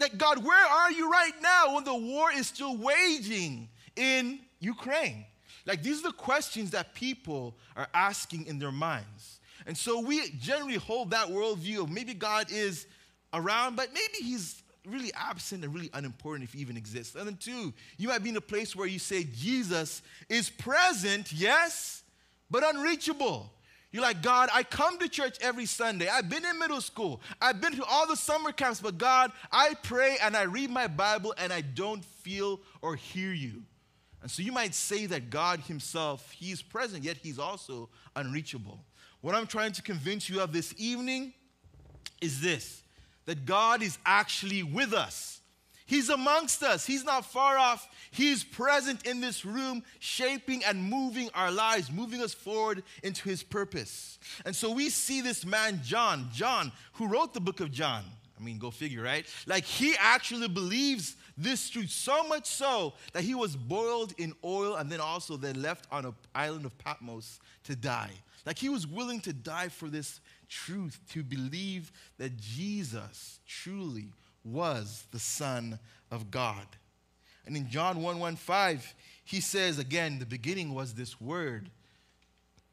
Like, 0.00 0.18
God, 0.18 0.44
where 0.44 0.66
are 0.66 0.90
you 0.90 1.10
right 1.10 1.34
now 1.40 1.74
when 1.74 1.84
the 1.84 1.94
war 1.94 2.32
is 2.32 2.48
still 2.48 2.76
waging 2.76 3.68
in 3.94 4.40
Ukraine? 4.58 5.24
Like, 5.66 5.82
these 5.82 6.00
are 6.00 6.08
the 6.08 6.16
questions 6.16 6.70
that 6.72 6.94
people 6.94 7.56
are 7.76 7.86
asking 7.94 8.46
in 8.46 8.58
their 8.58 8.72
minds. 8.72 9.40
And 9.66 9.76
so 9.76 10.00
we 10.00 10.30
generally 10.40 10.76
hold 10.76 11.10
that 11.10 11.28
worldview 11.28 11.82
of 11.82 11.90
maybe 11.90 12.14
God 12.14 12.50
is 12.50 12.86
around, 13.34 13.76
but 13.76 13.92
maybe 13.92 14.24
he's 14.24 14.62
really 14.86 15.12
absent 15.14 15.64
and 15.64 15.74
really 15.74 15.90
unimportant 15.92 16.44
if 16.44 16.54
he 16.54 16.60
even 16.60 16.76
exists. 16.76 17.16
And 17.16 17.26
then, 17.26 17.36
two, 17.36 17.74
you 17.98 18.08
might 18.08 18.22
be 18.22 18.30
in 18.30 18.36
a 18.36 18.40
place 18.40 18.74
where 18.74 18.86
you 18.86 18.98
say 18.98 19.24
Jesus 19.24 20.02
is 20.28 20.48
present, 20.48 21.32
yes, 21.32 22.04
but 22.50 22.62
unreachable. 22.64 23.52
You're 23.96 24.04
like, 24.04 24.20
God, 24.20 24.50
I 24.52 24.62
come 24.62 24.98
to 24.98 25.08
church 25.08 25.38
every 25.40 25.64
Sunday. 25.64 26.06
I've 26.06 26.28
been 26.28 26.44
in 26.44 26.58
middle 26.58 26.82
school. 26.82 27.22
I've 27.40 27.62
been 27.62 27.74
to 27.76 27.84
all 27.86 28.06
the 28.06 28.14
summer 28.14 28.52
camps, 28.52 28.78
but 28.78 28.98
God, 28.98 29.32
I 29.50 29.72
pray 29.82 30.18
and 30.22 30.36
I 30.36 30.42
read 30.42 30.68
my 30.68 30.86
Bible 30.86 31.34
and 31.38 31.50
I 31.50 31.62
don't 31.62 32.04
feel 32.04 32.60
or 32.82 32.94
hear 32.94 33.32
you. 33.32 33.62
And 34.20 34.30
so 34.30 34.42
you 34.42 34.52
might 34.52 34.74
say 34.74 35.06
that 35.06 35.30
God 35.30 35.60
Himself, 35.60 36.30
He 36.32 36.52
is 36.52 36.60
present, 36.60 37.04
yet 37.04 37.16
He's 37.16 37.38
also 37.38 37.88
unreachable. 38.14 38.84
What 39.22 39.34
I'm 39.34 39.46
trying 39.46 39.72
to 39.72 39.80
convince 39.80 40.28
you 40.28 40.42
of 40.42 40.52
this 40.52 40.74
evening 40.76 41.32
is 42.20 42.42
this 42.42 42.82
that 43.24 43.46
God 43.46 43.80
is 43.80 43.96
actually 44.04 44.62
with 44.62 44.92
us. 44.92 45.40
He's 45.86 46.08
amongst 46.08 46.62
us. 46.62 46.84
He's 46.84 47.04
not 47.04 47.24
far 47.24 47.56
off. 47.56 47.88
He's 48.10 48.42
present 48.42 49.06
in 49.06 49.20
this 49.20 49.44
room, 49.44 49.84
shaping 50.00 50.64
and 50.64 50.82
moving 50.82 51.30
our 51.32 51.50
lives, 51.50 51.92
moving 51.92 52.22
us 52.22 52.34
forward 52.34 52.82
into 53.04 53.28
his 53.28 53.44
purpose. 53.44 54.18
And 54.44 54.54
so 54.54 54.72
we 54.72 54.90
see 54.90 55.20
this 55.20 55.46
man, 55.46 55.80
John, 55.84 56.28
John, 56.32 56.72
who 56.94 57.06
wrote 57.06 57.34
the 57.34 57.40
book 57.40 57.60
of 57.60 57.70
John. 57.70 58.04
I 58.38 58.42
mean, 58.42 58.58
go 58.58 58.70
figure, 58.70 59.02
right? 59.02 59.26
Like 59.46 59.64
he 59.64 59.94
actually 59.98 60.48
believes 60.48 61.16
this 61.38 61.70
truth 61.70 61.90
so 61.90 62.26
much 62.28 62.46
so 62.46 62.94
that 63.12 63.22
he 63.22 63.34
was 63.34 63.56
boiled 63.56 64.12
in 64.18 64.34
oil 64.44 64.76
and 64.76 64.90
then 64.90 65.00
also 65.00 65.36
then 65.36 65.62
left 65.62 65.86
on 65.90 66.04
an 66.04 66.14
island 66.34 66.66
of 66.66 66.76
Patmos 66.78 67.40
to 67.64 67.76
die. 67.76 68.12
Like 68.44 68.58
he 68.58 68.68
was 68.68 68.86
willing 68.86 69.20
to 69.20 69.32
die 69.32 69.68
for 69.68 69.88
this 69.88 70.20
truth, 70.48 71.00
to 71.10 71.22
believe 71.22 71.92
that 72.18 72.36
Jesus 72.36 73.40
truly 73.46 74.12
was 74.46 75.06
the 75.10 75.18
Son 75.18 75.78
of 76.10 76.30
God. 76.30 76.66
And 77.46 77.56
in 77.56 77.68
John 77.68 78.02
1 78.02 78.18
1 78.18 78.36
5, 78.36 78.94
he 79.24 79.40
says 79.40 79.78
again, 79.78 80.18
the 80.18 80.26
beginning 80.26 80.74
was 80.74 80.94
this 80.94 81.20
word. 81.20 81.70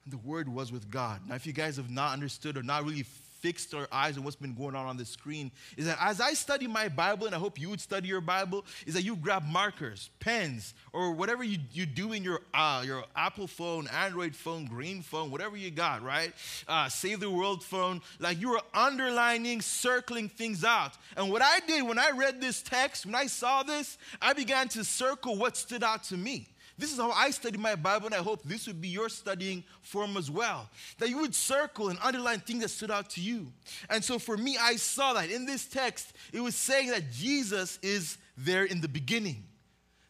The 0.05 0.17
word 0.17 0.49
was 0.49 0.71
with 0.71 0.89
God. 0.89 1.21
Now, 1.27 1.35
if 1.35 1.47
you 1.47 1.53
guys 1.53 1.77
have 1.77 1.89
not 1.89 2.13
understood 2.13 2.57
or 2.57 2.63
not 2.63 2.83
really 2.83 3.05
fixed 3.43 3.73
our 3.73 3.89
eyes 3.91 4.17
on 4.17 4.23
what's 4.23 4.37
been 4.37 4.55
going 4.55 4.73
on 4.73 4.85
on 4.85 4.95
the 4.95 5.03
screen 5.03 5.51
is 5.75 5.85
that 5.85 5.97
as 5.99 6.21
I 6.21 6.31
study 6.31 6.65
my 6.65 6.87
Bible, 6.87 7.25
and 7.25 7.35
I 7.35 7.39
hope 7.39 7.59
you 7.59 7.69
would 7.69 7.81
study 7.81 8.07
your 8.07 8.21
Bible, 8.21 8.63
is 8.87 8.93
that 8.93 9.03
you 9.03 9.17
grab 9.17 9.43
markers, 9.45 10.09
pens, 10.21 10.73
or 10.93 11.11
whatever 11.11 11.43
you, 11.43 11.57
you 11.73 11.85
do 11.85 12.13
in 12.13 12.23
your, 12.23 12.39
uh, 12.53 12.83
your 12.85 13.03
Apple 13.17 13.47
phone, 13.47 13.89
Android 13.89 14.33
phone, 14.33 14.63
green 14.65 15.01
phone, 15.01 15.29
whatever 15.29 15.57
you 15.57 15.71
got, 15.71 16.01
right? 16.01 16.31
Uh, 16.69 16.87
Save 16.87 17.19
the 17.19 17.29
World 17.29 17.65
phone. 17.65 18.01
Like 18.17 18.39
you 18.39 18.51
were 18.51 18.61
underlining, 18.73 19.59
circling 19.59 20.29
things 20.29 20.63
out. 20.63 20.93
And 21.17 21.29
what 21.29 21.41
I 21.41 21.59
did 21.67 21.83
when 21.83 21.99
I 21.99 22.11
read 22.11 22.39
this 22.39 22.61
text, 22.61 23.05
when 23.05 23.13
I 23.13 23.25
saw 23.25 23.63
this, 23.63 23.97
I 24.21 24.31
began 24.31 24.69
to 24.69 24.85
circle 24.85 25.35
what 25.35 25.57
stood 25.57 25.83
out 25.83 26.05
to 26.05 26.15
me. 26.15 26.47
This 26.83 26.91
is 26.91 26.99
how 26.99 27.11
I 27.11 27.29
study 27.29 27.57
my 27.57 27.75
Bible, 27.75 28.07
and 28.07 28.15
I 28.15 28.17
hope 28.17 28.43
this 28.43 28.67
would 28.67 28.81
be 28.81 28.89
your 28.89 29.07
studying 29.07 29.63
form 29.83 30.17
as 30.17 30.29
well. 30.29 30.69
That 30.97 31.07
you 31.07 31.19
would 31.19 31.33
circle 31.33 31.87
and 31.87 31.97
underline 32.03 32.41
things 32.41 32.61
that 32.61 32.67
stood 32.67 32.91
out 32.91 33.09
to 33.11 33.21
you. 33.21 33.53
And 33.89 34.03
so 34.03 34.19
for 34.19 34.35
me, 34.35 34.57
I 34.59 34.75
saw 34.75 35.13
that 35.13 35.31
in 35.31 35.45
this 35.45 35.63
text, 35.63 36.11
it 36.33 36.41
was 36.41 36.57
saying 36.57 36.89
that 36.89 37.09
Jesus 37.09 37.79
is 37.81 38.17
there 38.37 38.65
in 38.65 38.81
the 38.81 38.89
beginning, 38.89 39.45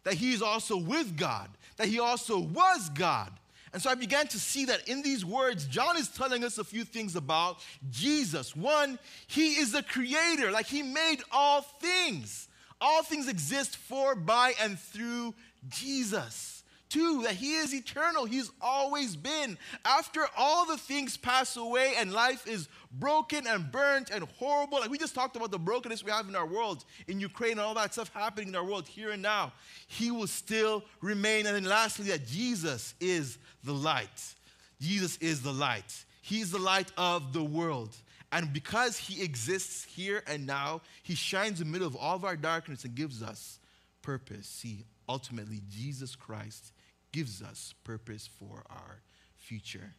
that 0.03 0.15
he 0.15 0.34
is 0.34 0.42
also 0.42 0.75
with 0.75 1.15
God, 1.15 1.48
that 1.77 1.89
he 1.89 2.00
also 2.00 2.39
was 2.39 2.89
God. 2.89 3.32
And 3.72 3.80
so 3.80 3.92
I 3.92 3.94
began 3.94 4.25
to 4.30 4.39
see 4.39 4.65
that 4.65 4.89
in 4.89 5.03
these 5.03 5.24
words, 5.24 5.68
John 5.68 5.96
is 5.96 6.08
telling 6.08 6.44
us 6.44 6.58
a 6.58 6.63
few 6.63 6.86
things 6.86 7.15
about 7.15 7.60
Jesus. 7.92 8.56
One, 8.56 8.98
he 9.27 9.60
is 9.60 9.74
the 9.74 9.84
creator, 9.84 10.50
like 10.50 10.65
he 10.65 10.82
made 10.82 11.18
all 11.32 11.62
things. 11.62 12.48
All 12.82 13.03
things 13.03 13.27
exist 13.27 13.77
for, 13.77 14.15
by, 14.15 14.53
and 14.60 14.80
through 14.80 15.36
Jesus. 15.70 16.53
Two, 16.94 17.24
that 17.24 17.34
He 17.34 17.56
is 17.56 17.74
eternal. 17.74 18.26
He's 18.26 18.52
always 18.62 19.16
been. 19.16 19.58
After 19.84 20.28
all 20.38 20.68
the 20.68 20.78
things 20.78 21.18
pass 21.18 21.58
away 21.58 21.94
and 21.98 22.14
life 22.14 22.46
is 22.46 22.70
broken 22.92 23.48
and 23.48 23.72
burnt 23.72 24.12
and 24.12 24.26
horrible, 24.38 24.80
like 24.80 24.92
we 24.92 25.00
just 25.00 25.16
talked 25.16 25.36
about 25.36 25.50
the 25.50 25.58
brokenness 25.58 26.04
we 26.04 26.12
have 26.12 26.30
in 26.30 26.36
our 26.36 26.46
world, 26.46 26.86
in 27.08 27.20
Ukraine 27.20 27.54
and 27.54 27.62
all 27.62 27.74
that 27.74 27.94
stuff 27.94 28.12
happening 28.14 28.50
in 28.50 28.56
our 28.56 28.64
world 28.64 28.86
here 28.86 29.10
and 29.10 29.24
now, 29.24 29.54
He 29.88 30.12
will 30.12 30.28
still 30.28 30.84
remain. 31.02 31.48
And 31.48 31.56
then 31.56 31.64
lastly, 31.64 32.10
that 32.10 32.28
Jesus 32.28 32.94
is 33.00 33.40
the 33.64 33.74
light. 33.74 34.36
Jesus 34.80 35.18
is 35.18 35.42
the 35.42 35.52
light. 35.52 36.06
He's 36.22 36.52
the 36.52 36.60
light 36.60 36.92
of 36.96 37.34
the 37.34 37.44
world. 37.44 37.96
And 38.32 38.54
because 38.54 39.00
He 39.00 39.24
exists 39.24 39.84
here 39.84 40.22
and 40.28 40.46
now, 40.46 40.82
He 41.02 41.16
shines 41.16 41.60
in 41.60 41.66
the 41.66 41.74
middle 41.74 41.88
of 41.88 41.96
all 41.96 42.16
of 42.16 42.24
our 42.24 42.38
darkness 42.38 42.84
and 42.84 42.94
gives 42.94 43.24
us 43.24 43.58
purpose. 44.04 44.46
See, 44.46 44.86
ultimately, 45.10 45.64
Jesus 45.72 46.16
Christ 46.16 46.73
gives 47.13 47.41
us 47.41 47.74
purpose 47.86 48.27
for 48.27 48.63
our 48.70 49.01
future. 49.38 49.93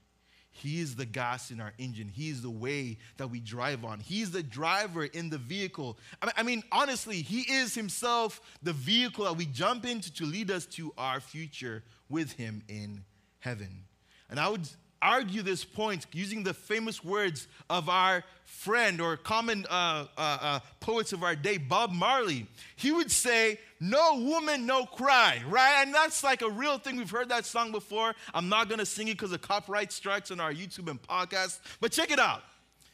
He 0.50 0.80
is 0.80 0.94
the 0.94 1.06
gas 1.06 1.50
in 1.50 1.60
our 1.60 1.72
engine. 1.78 2.08
He 2.08 2.28
is 2.28 2.42
the 2.42 2.50
way 2.50 2.98
that 3.16 3.28
we 3.28 3.40
drive 3.40 3.84
on. 3.84 3.98
He's 3.98 4.30
the 4.30 4.42
driver 4.42 5.04
in 5.04 5.28
the 5.28 5.38
vehicle. 5.38 5.98
I 6.36 6.44
mean, 6.44 6.62
honestly, 6.70 7.22
He 7.22 7.40
is 7.40 7.74
Himself 7.74 8.40
the 8.62 8.72
vehicle 8.72 9.24
that 9.24 9.36
we 9.36 9.46
jump 9.46 9.84
into 9.84 10.12
to 10.14 10.24
lead 10.24 10.52
us 10.52 10.66
to 10.66 10.92
our 10.96 11.18
future 11.18 11.82
with 12.08 12.32
Him 12.32 12.62
in 12.68 13.04
heaven. 13.40 13.84
And 14.30 14.38
I 14.38 14.48
would 14.48 14.68
argue 15.02 15.42
this 15.42 15.64
point 15.64 16.06
using 16.12 16.44
the 16.44 16.54
famous 16.54 17.04
words 17.04 17.48
of 17.68 17.88
our 17.88 18.24
friend 18.44 19.00
or 19.00 19.16
common 19.16 19.66
uh, 19.68 20.06
uh, 20.16 20.38
uh, 20.40 20.60
poets 20.80 21.12
of 21.12 21.22
our 21.22 21.34
day, 21.34 21.58
Bob 21.58 21.92
Marley. 21.92 22.46
He 22.76 22.92
would 22.92 23.10
say, 23.10 23.58
No 23.86 24.18
woman, 24.18 24.64
no 24.64 24.86
cry, 24.86 25.42
right? 25.46 25.82
And 25.82 25.94
that's 25.94 26.24
like 26.24 26.40
a 26.40 26.48
real 26.48 26.78
thing. 26.78 26.96
We've 26.96 27.10
heard 27.10 27.28
that 27.28 27.44
song 27.44 27.70
before. 27.70 28.14
I'm 28.32 28.48
not 28.48 28.70
to 28.70 28.86
sing 28.86 29.08
it 29.08 29.18
because 29.18 29.30
of 29.32 29.42
copyright 29.42 29.92
strikes 29.92 30.30
on 30.30 30.40
our 30.40 30.54
YouTube 30.54 30.88
and 30.88 31.00
podcast, 31.02 31.58
but 31.80 31.92
check 31.92 32.10
it 32.10 32.18
out 32.18 32.42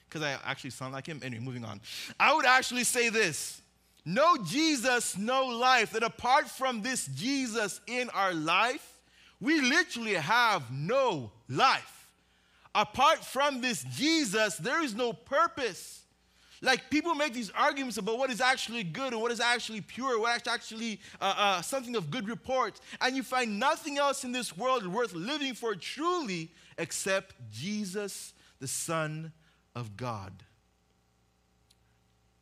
because 0.09 0.23
I 0.23 0.37
actually 0.45 0.71
sound 0.71 0.93
like 0.93 1.07
him. 1.07 1.21
Anyway, 1.23 1.45
moving 1.45 1.65
on. 1.65 1.81
I 2.19 2.35
would 2.35 2.45
actually 2.45 2.83
say 2.83 3.09
this. 3.09 3.63
No 4.05 4.37
Jesus, 4.45 5.17
no 5.17 5.47
life. 5.47 5.93
That 5.93 6.03
apart 6.03 6.49
from 6.49 6.83
this 6.83 7.07
Jesus 7.07 7.81
in 7.87 8.11
our 8.11 8.35
life, 8.35 8.99
we 9.41 9.61
literally 9.61 10.15
have 10.15 10.73
no 10.73 11.31
life. 11.49 12.09
Apart 12.75 13.25
from 13.25 13.61
this 13.61 13.85
Jesus, 13.95 14.57
there 14.57 14.83
is 14.83 14.97
no 14.97 15.13
purpose. 15.13 16.00
Like 16.63 16.91
people 16.91 17.15
make 17.15 17.33
these 17.33 17.51
arguments 17.51 17.97
about 17.97 18.19
what 18.19 18.31
is 18.31 18.41
actually 18.41 18.83
good 18.83 19.15
and 19.15 19.23
what 19.23 19.33
is 19.33 19.41
actually 19.41 19.81
pure, 19.81 20.21
what 20.21 20.39
is 20.41 20.47
actually 20.47 21.01
uh, 21.21 21.35
uh, 21.37 21.63
something 21.63 21.97
of 21.97 22.11
good 22.11 22.29
report, 22.29 22.81
and 23.01 23.17
you 23.17 23.23
find 23.23 23.59
nothing 23.59 23.97
else 23.97 24.25
in 24.25 24.33
this 24.33 24.57
world 24.57 24.87
worth 24.87 25.15
living 25.15 25.55
for 25.55 25.75
truly 25.75 26.51
except 26.77 27.35
Jesus, 27.51 28.35
the 28.59 28.69
Son 28.69 29.33
of 29.75 29.97
God. 29.97 30.33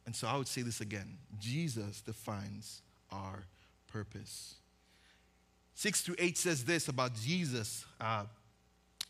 And 0.05 0.17
so 0.17 0.27
I 0.27 0.37
would 0.37 0.49
say 0.49 0.63
this 0.63 0.81
again 0.81 1.19
Jesus 1.39 2.01
defines 2.01 2.83
our 3.13 3.45
purpose. 3.87 4.55
Six 5.75 6.01
through 6.01 6.17
eight 6.19 6.37
says 6.37 6.65
this 6.65 6.89
about 6.89 7.15
Jesus. 7.15 7.85
Uh, 8.01 8.25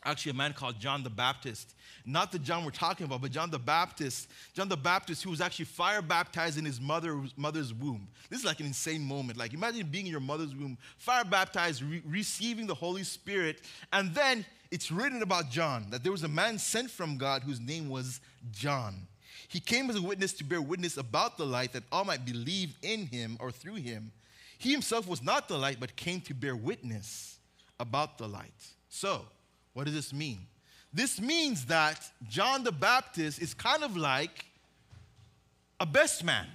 actually 0.05 0.31
a 0.31 0.35
man 0.35 0.53
called 0.53 0.79
John 0.79 1.03
the 1.03 1.11
Baptist. 1.11 1.75
Not 2.07 2.33
the 2.33 2.39
John 2.39 2.65
we're 2.65 2.71
talking 2.71 3.05
about, 3.05 3.21
but 3.21 3.31
John 3.31 3.51
the 3.51 3.59
Baptist. 3.59 4.29
John 4.55 4.69
the 4.69 4.77
Baptist, 4.77 5.23
who 5.23 5.31
was 5.31 5.41
actually 5.41 5.67
fire 5.67 6.01
baptized 6.01 6.59
in 6.59 6.65
his 6.65 6.81
mother, 6.81 7.21
mother's 7.37 7.75
womb. 7.75 8.09
This 8.31 8.41
is 8.41 8.45
like 8.45 8.61
an 8.61 8.67
insane 8.67 9.03
moment. 9.03 9.39
Like, 9.39 9.55
imagine 9.55 9.87
being 9.91 10.07
in 10.07 10.13
your 10.13 10.21
mother's 10.21 10.55
womb, 10.55 10.79
fire 10.97 11.25
baptized, 11.25 11.83
re- 11.83 12.03
receiving 12.07 12.67
the 12.67 12.75
Holy 12.75 13.03
Spirit. 13.03 13.61
And 13.93 14.15
then 14.15 14.45
it's 14.71 14.91
written 14.91 15.23
about 15.23 15.51
John 15.51 15.87
that 15.91 16.03
there 16.03 16.13
was 16.13 16.23
a 16.23 16.29
man 16.29 16.59
sent 16.59 16.91
from 16.91 17.19
God 17.19 17.43
whose 17.43 17.61
name 17.61 17.89
was 17.89 18.21
John. 18.53 19.07
He 19.49 19.61
came 19.61 19.89
as 19.89 19.97
a 19.97 20.03
witness 20.03 20.33
to 20.35 20.45
bear 20.45 20.61
witness 20.61 20.97
about 20.97 21.39
the 21.39 21.47
light 21.47 21.73
that 21.73 21.85
all 21.91 22.05
might 22.05 22.25
believe 22.25 22.77
in 22.83 23.07
him 23.07 23.37
or 23.41 23.51
through 23.51 23.77
him. 23.77 24.13
He 24.59 24.73
himself 24.73 25.07
was 25.07 25.23
not 25.23 25.49
the 25.49 25.57
light, 25.57 25.79
but 25.81 25.97
came 25.97 26.21
to 26.23 26.35
bear 26.35 26.57
witness 26.57 27.39
about 27.79 28.19
the 28.19 28.29
light. 28.29 28.53
So, 28.89 29.25
what 29.79 29.87
does 29.87 29.95
this 29.95 30.13
mean? 30.13 30.41
This 30.93 31.21
means 31.21 31.67
that 31.67 32.05
John 32.29 32.65
the 32.65 32.73
Baptist 32.73 33.41
is 33.41 33.55
kind 33.55 33.85
of 33.85 33.97
like 33.97 34.47
a 35.79 35.87
best 35.87 36.25
man. 36.25 36.47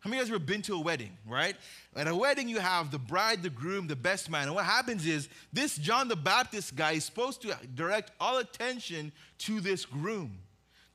How 0.00 0.10
many 0.10 0.20
of 0.20 0.28
you 0.28 0.34
guys 0.34 0.40
ever 0.42 0.44
been 0.44 0.60
to 0.60 0.74
a 0.74 0.80
wedding, 0.80 1.16
right? 1.26 1.56
At 1.96 2.06
a 2.06 2.14
wedding, 2.14 2.50
you 2.50 2.58
have 2.58 2.90
the 2.90 2.98
bride, 2.98 3.42
the 3.42 3.48
groom, 3.48 3.86
the 3.86 3.96
best 3.96 4.28
man. 4.28 4.48
And 4.48 4.54
what 4.54 4.66
happens 4.66 5.06
is 5.06 5.30
this 5.54 5.78
John 5.78 6.08
the 6.08 6.16
Baptist 6.16 6.76
guy 6.76 6.92
is 6.92 7.06
supposed 7.06 7.40
to 7.42 7.56
direct 7.74 8.10
all 8.20 8.36
attention 8.36 9.10
to 9.38 9.62
this 9.62 9.86
groom, 9.86 10.36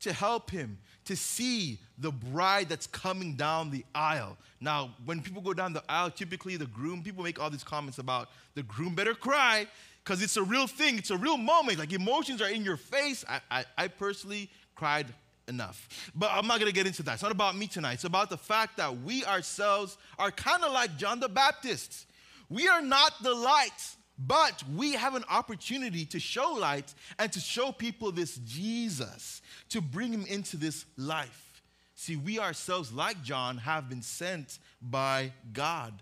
to 0.02 0.14
help 0.14 0.52
him, 0.52 0.78
to 1.06 1.16
see 1.16 1.80
the 1.98 2.12
bride 2.12 2.70
that's 2.70 2.86
coming 2.86 3.34
down 3.36 3.72
the 3.72 3.84
aisle. 3.96 4.38
Now, 4.60 4.92
when 5.06 5.20
people 5.20 5.42
go 5.42 5.56
down 5.56 5.74
the 5.74 5.84
aisle, 5.90 6.12
typically 6.12 6.58
the 6.58 6.68
groom, 6.68 7.02
people 7.02 7.24
make 7.24 7.40
all 7.40 7.50
these 7.50 7.64
comments 7.64 7.98
about 7.98 8.30
the 8.54 8.62
groom 8.62 8.94
better 8.94 9.16
cry 9.16 9.66
because 10.04 10.22
it's 10.22 10.38
a 10.38 10.44
real 10.44 10.68
thing. 10.68 10.98
It's 10.98 11.12
a 11.12 11.18
real 11.18 11.38
moment. 11.38 11.80
Like 11.80 11.94
emotions 11.94 12.42
are 12.42 12.50
in 12.50 12.64
your 12.64 12.78
face. 12.78 13.24
I, 13.28 13.40
I, 13.50 13.66
I 13.78 13.88
personally 13.88 14.50
cried 14.76 15.08
enough. 15.48 16.12
But 16.16 16.32
I'm 16.32 16.48
not 16.48 16.60
going 16.60 16.72
to 16.72 16.76
get 16.76 16.88
into 16.88 17.04
that. 17.04 17.14
It's 17.14 17.24
not 17.24 17.32
about 17.32 17.56
me 17.56 17.68
tonight. 17.68 17.94
It's 17.94 18.04
about 18.04 18.30
the 18.30 18.38
fact 18.38 18.78
that 18.78 19.02
we 19.02 19.24
ourselves 19.26 19.98
are 20.18 20.32
kind 20.32 20.64
of 20.64 20.72
like 20.72 20.98
John 20.98 21.20
the 21.20 21.30
Baptist. 21.30 22.08
We 22.50 22.68
are 22.68 22.82
not 22.82 23.14
the 23.22 23.34
light, 23.34 23.96
but 24.18 24.64
we 24.76 24.94
have 24.94 25.16
an 25.16 25.24
opportunity 25.30 26.06
to 26.06 26.20
show 26.20 26.52
light 26.52 26.94
and 27.20 27.32
to 27.32 27.40
show 27.40 27.72
people 27.72 28.12
this 28.12 28.36
Jesus, 28.38 29.42
to 29.70 29.82
bring 29.82 30.12
him 30.12 30.26
into 30.26 30.58
this 30.58 30.86
life. 30.98 31.62
See, 31.96 32.16
we 32.16 32.40
ourselves, 32.40 32.92
like 32.92 33.22
John, 33.22 33.58
have 33.58 33.88
been 33.88 34.02
sent 34.02 34.58
by 34.82 35.34
God. 35.54 35.94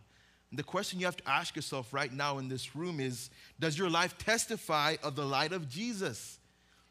The 0.51 0.63
question 0.63 1.00
you 1.00 1.06
have 1.06 1.18
to 1.18 1.29
ask 1.29 1.56
yourself 1.56 1.94
right 1.94 2.12
now 2.12 2.39
in 2.39 2.50
this 2.50 2.75
room 2.75 3.00
is 3.00 3.29
Does 3.60 3.77
your 3.77 3.89
life 3.89 4.18
testify 4.18 4.96
of 5.03 5.15
the 5.15 5.25
light 5.25 5.53
of 5.53 5.70
Jesus? 5.70 6.39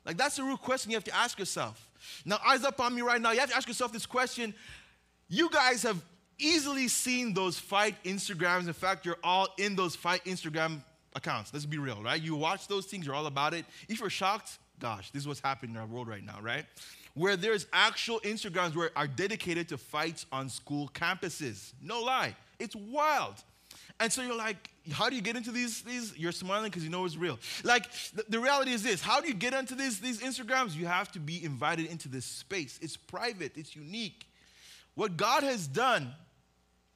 Like, 0.05 0.17
that's 0.17 0.39
a 0.39 0.45
real 0.45 0.57
question 0.57 0.91
you 0.91 0.97
have 0.97 1.05
to 1.05 1.15
ask 1.15 1.39
yourself. 1.39 1.89
Now, 2.25 2.39
eyes 2.47 2.65
up 2.65 2.81
on 2.81 2.95
me 2.95 3.03
right 3.03 3.21
now. 3.21 3.33
You 3.33 3.41
have 3.41 3.51
to 3.51 3.57
ask 3.57 3.69
yourself 3.69 3.93
this 3.93 4.07
question. 4.07 4.55
You 5.29 5.51
guys 5.51 5.83
have 5.83 6.03
easily 6.39 6.89
seen 6.89 7.35
those 7.35 7.59
fight 7.59 7.97
Instagrams. 8.05 8.67
In 8.67 8.73
fact, 8.73 9.05
you're 9.05 9.19
all 9.23 9.49
in 9.59 9.77
those 9.77 9.97
fight 9.97 10.25
Instagram 10.25 10.83
accounts. 11.15 11.53
Let's 11.53 11.67
be 11.67 11.79
real, 11.79 12.03
right? 12.03 12.21
You 12.21 12.37
watch 12.37 12.69
those 12.69 12.87
things, 12.87 13.05
you're 13.05 13.15
all 13.15 13.27
about 13.27 13.55
it. 13.55 13.67
If 13.89 14.01
you're 14.01 14.11
shocked, 14.11 14.59
gosh, 14.79 15.11
this 15.11 15.23
is 15.23 15.29
what's 15.29 15.41
happening 15.41 15.75
in 15.75 15.81
our 15.81 15.87
world 15.87 16.09
right 16.09 16.25
now, 16.25 16.39
right? 16.41 16.65
Where 17.15 17.37
there's 17.37 17.67
actual 17.73 18.21
Instagrams 18.21 18.77
where 18.77 18.91
are 18.97 19.09
dedicated 19.09 19.69
to 19.71 19.79
fights 19.79 20.27
on 20.31 20.49
school 20.49 20.89
campuses. 20.95 21.73
No 21.83 22.01
lie. 22.01 22.37
It's 22.59 22.77
wild. 22.77 23.35
And 24.01 24.13
so 24.13 24.23
you're 24.23 24.37
like, 24.37 24.71
how 24.93 25.11
do 25.11 25.17
you 25.17 25.23
get 25.23 25.37
into 25.37 25.51
these? 25.51 25.83
these? 25.83 26.17
You're 26.17 26.33
smiling 26.33 26.71
because 26.71 26.85
you 26.85 26.91
know 26.91 27.05
it's 27.05 27.17
real. 27.17 27.39
Like, 27.65 27.91
the, 28.15 28.25
the, 28.29 28.41
reality 28.41 28.73
is 28.73 28.83
this 28.83 29.03
how 29.03 29.21
do 29.21 29.29
you 29.29 29.35
get 29.35 29.55
into 29.55 29.75
these, 29.75 30.01
these 30.01 30.21
Instagrams? 30.21 30.75
You 30.75 30.87
have 30.87 31.11
to 31.13 31.21
be 31.21 31.45
invited 31.45 31.87
into 31.87 32.09
this 32.09 32.25
space. 32.25 32.79
It's 32.81 32.97
private, 32.97 33.53
it's 33.57 33.75
unique. 33.75 34.27
What 34.95 35.17
God 35.17 35.43
has 35.43 35.67
done 35.67 36.13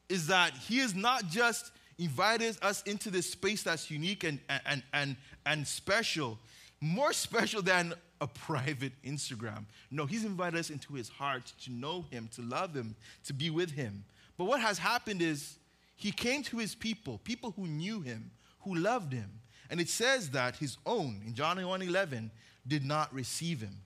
is 0.09 0.29
that 0.29 0.53
He 0.55 0.79
has 0.79 0.95
not 0.95 1.29
just 1.29 1.73
invited 1.99 2.57
us 2.63 2.83
into 2.83 3.11
this 3.11 3.31
space 3.31 3.63
that's 3.63 3.91
unique 3.91 4.25
and, 4.25 4.41
and, 4.67 4.83
and, 4.93 5.17
and 5.47 5.67
special, 5.67 6.39
more 6.81 7.13
special 7.13 7.63
than 7.63 7.95
a 8.21 8.27
private 8.27 8.93
Instagram. 9.05 9.65
No, 9.91 10.07
He's 10.07 10.25
invited 10.25 10.59
us 10.59 10.71
into 10.71 10.95
His 10.95 11.09
heart 11.09 11.53
to 11.65 11.73
know 11.73 12.05
Him, 12.11 12.29
to 12.35 12.43
love 12.43 12.75
Him, 12.75 12.95
to 13.25 13.33
be 13.33 13.51
with 13.51 13.73
Him. 13.73 14.05
But 14.37 14.45
what 14.45 14.61
has 14.61 14.79
happened 14.79 15.23
is, 15.23 15.57
he 16.03 16.11
came 16.11 16.43
to 16.43 16.59
his 16.59 16.75
people, 16.75 17.19
people 17.23 17.53
who 17.53 17.69
knew 17.69 18.01
him, 18.01 18.33
who 18.63 18.75
loved 18.75 19.13
him. 19.13 19.31
And 19.71 19.81
it 19.81 19.89
says 19.89 20.31
that 20.31 20.57
his 20.57 20.77
own, 20.85 21.23
in 21.25 21.33
John 21.33 21.65
1 21.65 21.81
11, 21.81 22.33
did 22.67 22.85
not 22.85 23.15
receive 23.15 23.61
him. 23.61 23.77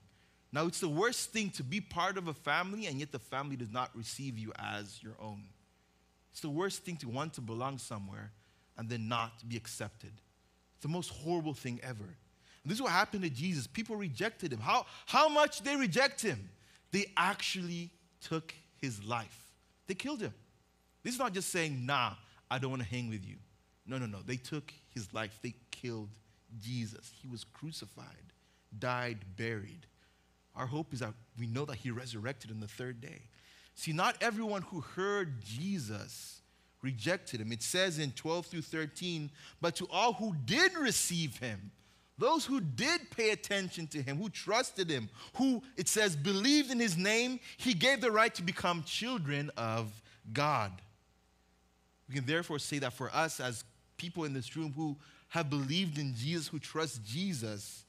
Now, 0.51 0.65
it's 0.65 0.79
the 0.79 0.89
worst 0.89 1.31
thing 1.31 1.51
to 1.51 1.63
be 1.63 1.79
part 1.79 2.17
of 2.17 2.27
a 2.27 2.33
family 2.33 2.87
and 2.87 2.99
yet 2.99 3.11
the 3.11 3.19
family 3.19 3.55
does 3.55 3.71
not 3.71 3.91
receive 3.93 4.35
you 4.35 4.51
as 4.57 4.97
your 5.03 5.13
own. 5.21 5.43
It's 6.31 6.41
the 6.41 6.49
worst 6.49 6.83
thing 6.83 6.95
to 6.97 7.07
want 7.07 7.33
to 7.33 7.41
belong 7.41 7.77
somewhere 7.77 8.31
and 8.79 8.89
then 8.89 9.07
not 9.07 9.47
be 9.47 9.55
accepted. 9.55 10.13
It's 10.75 10.81
the 10.83 10.87
most 10.87 11.09
horrible 11.09 11.53
thing 11.53 11.79
ever. 11.83 12.03
And 12.03 12.65
this 12.65 12.77
is 12.77 12.81
what 12.81 12.93
happened 12.93 13.21
to 13.25 13.29
Jesus. 13.29 13.67
People 13.67 13.95
rejected 13.95 14.51
him. 14.51 14.59
How, 14.59 14.87
how 15.05 15.29
much 15.29 15.61
they 15.61 15.75
reject 15.75 16.23
him? 16.23 16.49
They 16.91 17.11
actually 17.15 17.91
took 18.21 18.55
his 18.77 19.03
life. 19.03 19.51
They 19.85 19.93
killed 19.93 20.21
him. 20.21 20.33
This 21.07 21.13
is 21.13 21.19
not 21.21 21.31
just 21.31 21.53
saying, 21.53 21.85
nah, 21.85 22.15
I 22.51 22.59
don't 22.59 22.69
want 22.69 22.81
to 22.83 22.87
hang 22.89 23.07
with 23.07 23.25
you. 23.25 23.37
No, 23.85 23.97
no, 23.97 24.07
no. 24.07 24.17
They 24.25 24.35
took 24.35 24.73
his 24.93 25.13
life. 25.13 25.39
They 25.41 25.53
killed 25.71 26.09
Jesus. 26.59 27.13
He 27.21 27.29
was 27.29 27.45
crucified, 27.45 28.33
died, 28.77 29.19
buried. 29.37 29.85
Our 30.53 30.65
hope 30.65 30.91
is 30.91 30.99
that 30.99 31.13
we 31.39 31.47
know 31.47 31.63
that 31.63 31.77
he 31.77 31.91
resurrected 31.91 32.51
on 32.51 32.59
the 32.59 32.67
third 32.67 32.99
day. 32.99 33.21
See, 33.73 33.93
not 33.93 34.17
everyone 34.19 34.63
who 34.63 34.81
heard 34.81 35.41
Jesus 35.41 36.41
rejected 36.81 37.39
him. 37.39 37.53
It 37.53 37.63
says 37.63 37.99
in 37.99 38.11
12 38.11 38.47
through 38.47 38.63
13, 38.63 39.31
but 39.61 39.77
to 39.77 39.87
all 39.89 40.11
who 40.11 40.35
did 40.43 40.75
receive 40.75 41.37
him, 41.37 41.71
those 42.17 42.43
who 42.43 42.59
did 42.59 42.99
pay 43.11 43.29
attention 43.29 43.87
to 43.87 44.01
him, 44.01 44.17
who 44.17 44.27
trusted 44.27 44.89
him, 44.89 45.07
who, 45.35 45.63
it 45.77 45.87
says, 45.87 46.17
believed 46.17 46.69
in 46.69 46.81
his 46.81 46.97
name, 46.97 47.39
he 47.55 47.73
gave 47.73 48.01
the 48.01 48.11
right 48.11 48.35
to 48.35 48.43
become 48.43 48.83
children 48.83 49.49
of 49.55 49.89
God. 50.33 50.73
We 52.07 52.15
can 52.15 52.25
therefore 52.25 52.59
say 52.59 52.79
that 52.79 52.93
for 52.93 53.13
us 53.13 53.39
as 53.39 53.63
people 53.97 54.23
in 54.23 54.33
this 54.33 54.55
room 54.55 54.73
who 54.75 54.95
have 55.29 55.49
believed 55.49 55.97
in 55.97 56.15
Jesus, 56.15 56.47
who 56.47 56.59
trust 56.59 57.03
Jesus, 57.03 57.83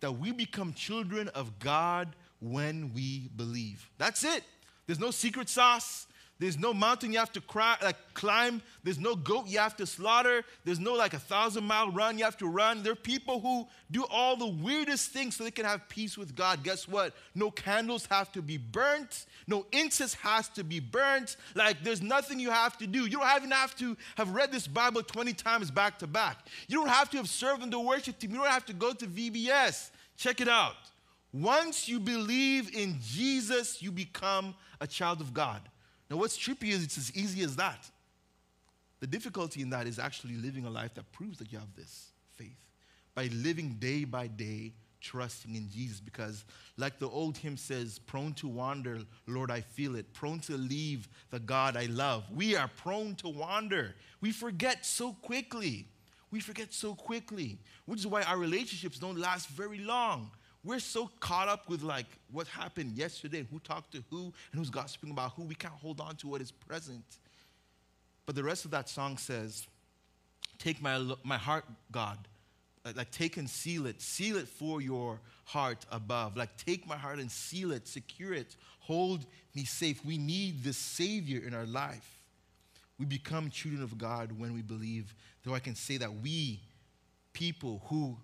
that 0.00 0.12
we 0.12 0.32
become 0.32 0.72
children 0.72 1.28
of 1.28 1.58
God 1.58 2.16
when 2.40 2.92
we 2.94 3.28
believe. 3.36 3.88
That's 3.98 4.24
it. 4.24 4.42
There's 4.86 4.98
no 4.98 5.10
secret 5.10 5.48
sauce. 5.48 6.06
There's 6.40 6.58
no 6.58 6.72
mountain 6.72 7.12
you 7.12 7.18
have 7.18 7.32
to 7.32 7.40
cry, 7.42 7.76
like, 7.82 7.96
climb. 8.14 8.62
There's 8.82 8.98
no 8.98 9.14
goat 9.14 9.46
you 9.46 9.58
have 9.58 9.76
to 9.76 9.84
slaughter. 9.86 10.42
There's 10.64 10.80
no 10.80 10.94
like 10.94 11.12
a 11.12 11.18
thousand 11.18 11.64
mile 11.64 11.90
run 11.90 12.16
you 12.16 12.24
have 12.24 12.38
to 12.38 12.46
run. 12.46 12.82
There 12.82 12.92
are 12.92 12.96
people 12.96 13.40
who 13.40 13.68
do 13.90 14.06
all 14.10 14.36
the 14.36 14.46
weirdest 14.46 15.10
things 15.10 15.36
so 15.36 15.44
they 15.44 15.50
can 15.50 15.66
have 15.66 15.86
peace 15.90 16.16
with 16.16 16.34
God. 16.34 16.64
Guess 16.64 16.88
what? 16.88 17.14
No 17.34 17.50
candles 17.50 18.06
have 18.06 18.32
to 18.32 18.40
be 18.40 18.56
burnt. 18.56 19.26
No 19.46 19.66
incense 19.70 20.14
has 20.14 20.48
to 20.50 20.64
be 20.64 20.80
burnt. 20.80 21.36
Like 21.54 21.84
there's 21.84 22.00
nothing 22.00 22.40
you 22.40 22.50
have 22.50 22.78
to 22.78 22.86
do. 22.86 23.02
You 23.02 23.18
don't 23.18 23.36
even 23.36 23.50
have 23.50 23.76
to 23.76 23.94
have 24.16 24.30
read 24.30 24.50
this 24.50 24.66
Bible 24.66 25.02
20 25.02 25.34
times 25.34 25.70
back 25.70 25.98
to 25.98 26.06
back. 26.06 26.38
You 26.68 26.78
don't 26.78 26.88
have 26.88 27.10
to 27.10 27.18
have 27.18 27.28
served 27.28 27.62
in 27.62 27.68
the 27.68 27.78
worship 27.78 28.18
team. 28.18 28.30
You 28.30 28.38
don't 28.38 28.46
have 28.46 28.64
to 28.64 28.72
go 28.72 28.94
to 28.94 29.06
VBS. 29.06 29.90
Check 30.16 30.40
it 30.40 30.48
out. 30.48 30.76
Once 31.34 31.86
you 31.86 32.00
believe 32.00 32.74
in 32.74 32.98
Jesus, 33.02 33.82
you 33.82 33.92
become 33.92 34.54
a 34.80 34.86
child 34.86 35.20
of 35.20 35.34
God. 35.34 35.60
Now, 36.10 36.16
what's 36.16 36.36
trippy 36.36 36.70
is 36.70 36.82
it's 36.82 36.98
as 36.98 37.16
easy 37.16 37.42
as 37.42 37.56
that. 37.56 37.88
The 38.98 39.06
difficulty 39.06 39.62
in 39.62 39.70
that 39.70 39.86
is 39.86 39.98
actually 39.98 40.34
living 40.34 40.66
a 40.66 40.70
life 40.70 40.94
that 40.94 41.10
proves 41.12 41.38
that 41.38 41.52
you 41.52 41.58
have 41.58 41.74
this 41.76 42.10
faith 42.36 42.58
by 43.14 43.26
living 43.32 43.76
day 43.78 44.04
by 44.04 44.26
day, 44.26 44.72
trusting 45.00 45.54
in 45.54 45.70
Jesus. 45.70 46.00
Because, 46.00 46.44
like 46.76 46.98
the 46.98 47.08
old 47.08 47.38
hymn 47.38 47.56
says, 47.56 47.98
prone 47.98 48.34
to 48.34 48.48
wander, 48.48 48.98
Lord, 49.26 49.50
I 49.50 49.60
feel 49.60 49.94
it. 49.94 50.12
Prone 50.12 50.40
to 50.40 50.56
leave 50.56 51.08
the 51.30 51.38
God 51.38 51.76
I 51.76 51.86
love. 51.86 52.24
We 52.34 52.56
are 52.56 52.68
prone 52.68 53.14
to 53.16 53.28
wander. 53.28 53.94
We 54.20 54.32
forget 54.32 54.84
so 54.84 55.12
quickly. 55.22 55.86
We 56.30 56.40
forget 56.40 56.72
so 56.72 56.94
quickly, 56.94 57.58
which 57.86 58.00
is 58.00 58.06
why 58.06 58.22
our 58.22 58.36
relationships 58.36 58.98
don't 58.98 59.18
last 59.18 59.48
very 59.48 59.78
long 59.78 60.30
we're 60.62 60.78
so 60.78 61.10
caught 61.20 61.48
up 61.48 61.68
with 61.68 61.82
like 61.82 62.06
what 62.30 62.46
happened 62.46 62.92
yesterday, 62.96 63.46
who 63.50 63.58
talked 63.60 63.92
to 63.92 64.04
who, 64.10 64.24
and 64.52 64.58
who's 64.58 64.70
gossiping 64.70 65.10
about 65.10 65.32
who, 65.32 65.42
we 65.42 65.54
can't 65.54 65.74
hold 65.74 66.00
on 66.00 66.16
to 66.16 66.28
what 66.28 66.40
is 66.40 66.50
present. 66.50 67.04
But 68.26 68.34
the 68.34 68.44
rest 68.44 68.64
of 68.64 68.70
that 68.72 68.88
song 68.88 69.16
says, 69.16 69.66
Take 70.58 70.82
my, 70.82 71.02
my 71.24 71.38
heart, 71.38 71.64
God. 71.90 72.18
Like, 72.94 73.10
take 73.10 73.38
and 73.38 73.48
seal 73.48 73.86
it. 73.86 74.00
Seal 74.00 74.36
it 74.36 74.46
for 74.46 74.80
your 74.82 75.20
heart 75.44 75.84
above. 75.90 76.36
Like, 76.36 76.56
take 76.56 76.86
my 76.86 76.96
heart 76.96 77.18
and 77.18 77.30
seal 77.30 77.72
it, 77.72 77.88
secure 77.88 78.34
it, 78.34 78.56
hold 78.78 79.24
me 79.54 79.64
safe. 79.64 80.04
We 80.04 80.18
need 80.18 80.62
the 80.62 80.72
Savior 80.74 81.40
in 81.46 81.54
our 81.54 81.64
life. 81.64 82.20
We 82.98 83.06
become 83.06 83.48
children 83.48 83.82
of 83.82 83.96
God 83.96 84.38
when 84.38 84.52
we 84.52 84.60
believe. 84.60 85.14
Though 85.42 85.54
I 85.54 85.58
can 85.60 85.74
say 85.74 85.96
that 85.96 86.12
we, 86.22 86.60
people 87.32 87.82
who 87.86 88.18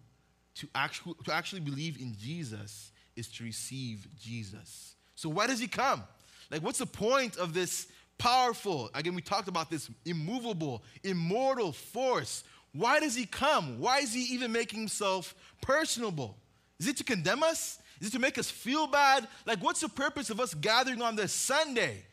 to 0.56 0.68
actually, 0.74 1.14
to 1.24 1.32
actually 1.32 1.60
believe 1.60 2.00
in 2.00 2.16
Jesus 2.18 2.90
is 3.14 3.28
to 3.28 3.44
receive 3.44 4.06
Jesus. 4.20 4.94
So, 5.14 5.28
why 5.28 5.46
does 5.46 5.58
he 5.58 5.68
come? 5.68 6.02
Like, 6.50 6.62
what's 6.62 6.78
the 6.78 6.86
point 6.86 7.36
of 7.36 7.54
this 7.54 7.86
powerful, 8.18 8.90
again, 8.94 9.14
we 9.14 9.22
talked 9.22 9.48
about 9.48 9.70
this 9.70 9.90
immovable, 10.04 10.82
immortal 11.02 11.72
force? 11.72 12.44
Why 12.72 13.00
does 13.00 13.14
he 13.14 13.26
come? 13.26 13.80
Why 13.80 13.98
is 13.98 14.12
he 14.12 14.22
even 14.34 14.52
making 14.52 14.80
himself 14.80 15.34
personable? 15.62 16.36
Is 16.78 16.88
it 16.88 16.96
to 16.98 17.04
condemn 17.04 17.42
us? 17.42 17.78
Is 18.00 18.08
it 18.08 18.12
to 18.12 18.18
make 18.18 18.36
us 18.36 18.50
feel 18.50 18.86
bad? 18.86 19.26
Like, 19.46 19.62
what's 19.62 19.80
the 19.80 19.88
purpose 19.88 20.28
of 20.30 20.40
us 20.40 20.52
gathering 20.54 21.00
on 21.00 21.16
this 21.16 21.32
Sunday? 21.32 22.04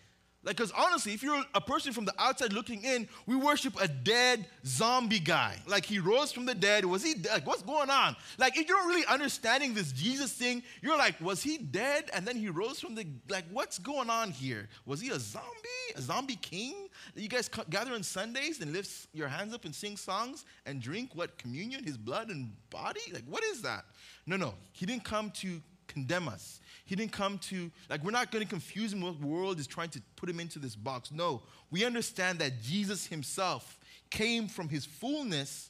Like, 0.46 0.58
because 0.58 0.74
honestly, 0.78 1.14
if 1.14 1.24
you're 1.24 1.42
a 1.56 1.62
person 1.62 1.94
from 1.94 2.04
the 2.04 2.14
outside 2.20 2.52
looking 2.52 2.84
in, 2.84 3.08
we 3.26 3.36
worship 3.36 3.80
a 3.80 3.88
dead 3.88 4.46
zombie 4.66 5.20
guy. 5.20 5.58
Like, 5.66 5.86
he 5.86 6.00
rose 6.00 6.34
from 6.34 6.46
the 6.46 6.54
dead. 6.54 6.84
Was 6.84 7.02
he 7.02 7.14
dead? 7.14 7.32
Like, 7.32 7.48
what's 7.48 7.62
going 7.62 7.90
on? 7.90 8.16
Like, 8.38 8.58
if 8.58 8.68
you're 8.68 8.78
not 8.78 8.88
really 8.88 9.06
understanding 9.06 9.74
this 9.74 9.94
Jesus 9.94 10.34
thing, 10.34 10.62
you're 10.82 10.98
like, 10.98 11.20
was 11.22 11.42
he 11.42 11.58
dead 11.58 12.10
and 12.14 12.28
then 12.28 12.36
he 12.36 12.50
rose 12.50 12.80
from 12.80 12.94
the, 12.94 13.08
like, 13.30 13.46
what's 13.52 13.80
going 13.80 14.10
on 14.10 14.32
here? 14.32 14.68
Was 14.86 15.00
he 15.00 15.10
a 15.12 15.20
zombie? 15.20 15.48
A 15.96 16.02
zombie 16.02 16.36
king? 16.36 16.90
You 17.16 17.30
guys 17.30 17.50
gather 17.70 17.94
on 17.94 18.04
Sundays 18.04 18.60
and 18.60 18.74
lift 18.74 19.08
your 19.14 19.30
hands 19.30 19.54
up 19.54 19.64
and 19.64 19.74
sing 19.74 19.96
songs 19.96 20.44
and 20.66 20.82
drink 20.82 21.12
what? 21.14 21.38
Communion, 21.38 21.86
his 21.86 21.98
blood 21.98 22.30
and 22.30 22.52
body? 22.70 23.02
Like, 23.14 23.24
what 23.30 23.44
is 23.46 23.62
that? 23.62 23.86
No, 24.26 24.36
no. 24.36 24.56
He 24.74 24.86
didn't 24.86 25.06
come 25.06 25.32
to 25.32 25.62
condemn 25.94 26.28
us. 26.28 26.60
He 26.86 26.96
didn't 26.96 27.12
come 27.12 27.38
to, 27.50 27.72
like, 27.90 28.04
we're 28.04 28.12
not 28.12 28.32
going 28.32 28.44
to 28.44 28.50
confuse 28.50 28.92
him 28.92 29.02
with 29.02 29.22
the 29.22 29.28
world 29.28 29.60
is 29.60 29.68
trying 29.68 29.90
to 29.90 30.02
put 30.16 30.30
him 30.30 30.40
into 30.40 30.60
this 30.60 30.76
box. 30.76 31.12
No, 31.12 31.44
we 31.72 31.86
understand 31.86 32.40
that 32.40 32.62
Jesus 32.62 33.06
himself 33.08 33.80
came 34.10 34.48
from 34.48 34.70
his 34.70 34.86
fullness 34.86 35.70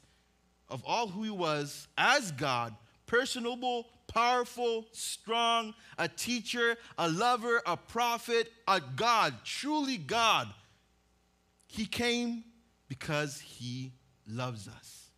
of 0.70 0.84
all 0.86 1.08
who 1.08 1.24
he 1.24 1.30
was 1.30 1.88
as 1.98 2.32
God, 2.32 2.76
personable, 3.06 3.88
powerful, 4.08 4.86
strong, 4.92 5.74
a 5.98 6.08
teacher, 6.08 6.78
a 6.98 7.10
lover, 7.10 7.62
a 7.66 7.78
prophet, 7.78 8.52
a 8.68 8.82
God, 8.96 9.34
truly 9.44 9.98
God. 9.98 10.48
He 11.68 11.86
came 11.86 12.44
because 12.88 13.40
he 13.40 13.92
loves 14.28 14.68
us. 14.68 15.12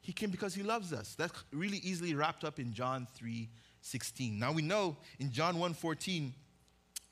He 0.00 0.12
came 0.12 0.30
because 0.30 0.54
he 0.54 0.62
loves 0.62 0.92
us. 0.92 1.14
That's 1.16 1.32
really 1.52 1.78
easily 1.78 2.14
wrapped 2.14 2.42
up 2.42 2.58
in 2.58 2.72
John 2.72 3.06
3 3.14 3.48
16. 3.80 4.38
Now 4.38 4.52
we 4.52 4.62
know 4.62 4.96
in 5.18 5.32
John 5.32 5.56
1:14 5.56 6.32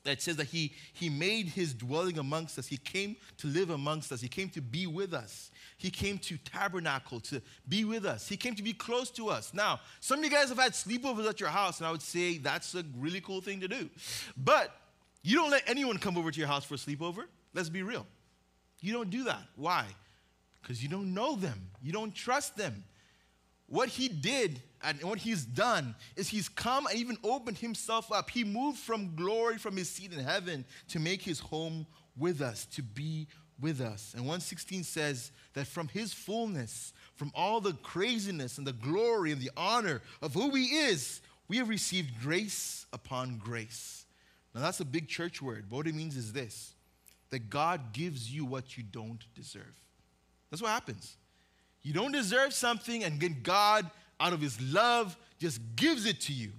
that 0.03 0.21
says 0.21 0.37
that 0.37 0.47
he, 0.47 0.73
he 0.93 1.09
made 1.09 1.47
his 1.47 1.73
dwelling 1.73 2.17
amongst 2.17 2.57
us. 2.57 2.67
He 2.67 2.77
came 2.77 3.15
to 3.37 3.47
live 3.47 3.69
amongst 3.69 4.11
us. 4.11 4.21
He 4.21 4.27
came 4.27 4.49
to 4.49 4.61
be 4.61 4.87
with 4.87 5.13
us. 5.13 5.51
He 5.77 5.91
came 5.91 6.17
to 6.19 6.37
tabernacle, 6.37 7.19
to 7.21 7.41
be 7.67 7.83
with 7.83 8.05
us. 8.05 8.27
He 8.27 8.37
came 8.37 8.55
to 8.55 8.63
be 8.63 8.73
close 8.73 9.09
to 9.11 9.29
us. 9.29 9.53
Now, 9.53 9.79
some 9.99 10.19
of 10.19 10.25
you 10.25 10.31
guys 10.31 10.49
have 10.49 10.57
had 10.57 10.71
sleepovers 10.71 11.27
at 11.27 11.39
your 11.39 11.49
house, 11.49 11.79
and 11.79 11.87
I 11.87 11.91
would 11.91 12.01
say 12.01 12.37
that's 12.37 12.75
a 12.75 12.83
really 12.97 13.21
cool 13.21 13.41
thing 13.41 13.59
to 13.59 13.67
do. 13.67 13.89
But 14.37 14.75
you 15.21 15.35
don't 15.35 15.51
let 15.51 15.63
anyone 15.67 15.97
come 15.97 16.17
over 16.17 16.31
to 16.31 16.39
your 16.39 16.47
house 16.47 16.63
for 16.63 16.75
a 16.75 16.77
sleepover. 16.77 17.25
Let's 17.53 17.69
be 17.69 17.83
real. 17.83 18.05
You 18.81 18.93
don't 18.93 19.09
do 19.09 19.25
that. 19.25 19.43
Why? 19.55 19.85
Because 20.61 20.81
you 20.81 20.89
don't 20.89 21.13
know 21.13 21.35
them, 21.35 21.69
you 21.81 21.91
don't 21.91 22.13
trust 22.13 22.55
them. 22.57 22.83
What 23.67 23.89
he 23.89 24.07
did 24.07 24.61
and 24.83 25.01
what 25.03 25.19
he's 25.19 25.45
done 25.45 25.95
is 26.15 26.29
he's 26.29 26.49
come 26.49 26.87
and 26.87 26.97
even 26.97 27.17
opened 27.23 27.57
himself 27.57 28.11
up. 28.11 28.29
He 28.29 28.43
moved 28.43 28.79
from 28.79 29.15
glory 29.15 29.57
from 29.57 29.75
his 29.75 29.89
seat 29.89 30.13
in 30.13 30.19
heaven 30.19 30.65
to 30.89 30.99
make 30.99 31.21
his 31.21 31.39
home 31.39 31.85
with 32.17 32.41
us, 32.41 32.65
to 32.67 32.81
be 32.83 33.27
with 33.61 33.81
us. 33.81 34.13
And 34.13 34.23
116 34.23 34.83
says 34.83 35.31
that 35.53 35.67
from 35.67 35.87
his 35.89 36.13
fullness, 36.13 36.93
from 37.15 37.31
all 37.35 37.59
the 37.59 37.73
craziness 37.73 38.57
and 38.57 38.65
the 38.65 38.73
glory 38.73 39.31
and 39.31 39.41
the 39.41 39.51
honor 39.57 40.01
of 40.21 40.33
who 40.33 40.55
he 40.55 40.65
is, 40.65 41.21
we 41.47 41.57
have 41.57 41.67
received 41.67 42.21
grace 42.21 42.85
upon 42.93 43.37
grace. 43.37 44.05
Now 44.55 44.61
that's 44.61 44.79
a 44.79 44.85
big 44.85 45.07
church 45.07 45.41
word, 45.41 45.65
but 45.69 45.77
what 45.77 45.87
it 45.87 45.95
means 45.95 46.15
is 46.15 46.33
this 46.33 46.73
that 47.31 47.49
God 47.49 47.93
gives 47.93 48.33
you 48.33 48.43
what 48.43 48.75
you 48.75 48.83
don't 48.83 49.23
deserve. 49.35 49.79
That's 50.49 50.63
what 50.63 50.71
happens. 50.71 51.17
You 51.83 51.93
don't 51.93 52.11
deserve 52.11 52.53
something, 52.53 53.03
and 53.03 53.19
then 53.19 53.37
God, 53.43 53.89
out 54.19 54.33
of 54.33 54.41
His 54.41 54.59
love, 54.61 55.17
just 55.39 55.59
gives 55.75 56.05
it 56.05 56.21
to 56.21 56.33
you. 56.33 56.51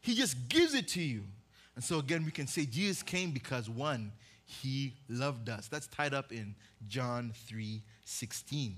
He 0.00 0.14
just 0.14 0.48
gives 0.48 0.74
it 0.74 0.88
to 0.88 1.02
you. 1.02 1.24
And 1.74 1.84
so, 1.84 1.98
again, 1.98 2.24
we 2.24 2.30
can 2.30 2.46
say 2.46 2.64
Jesus 2.64 3.02
came 3.02 3.30
because 3.30 3.68
one, 3.68 4.12
He 4.44 4.94
loved 5.08 5.48
us. 5.48 5.68
That's 5.68 5.86
tied 5.86 6.14
up 6.14 6.32
in 6.32 6.54
John 6.86 7.32
3 7.46 7.82
16. 8.04 8.76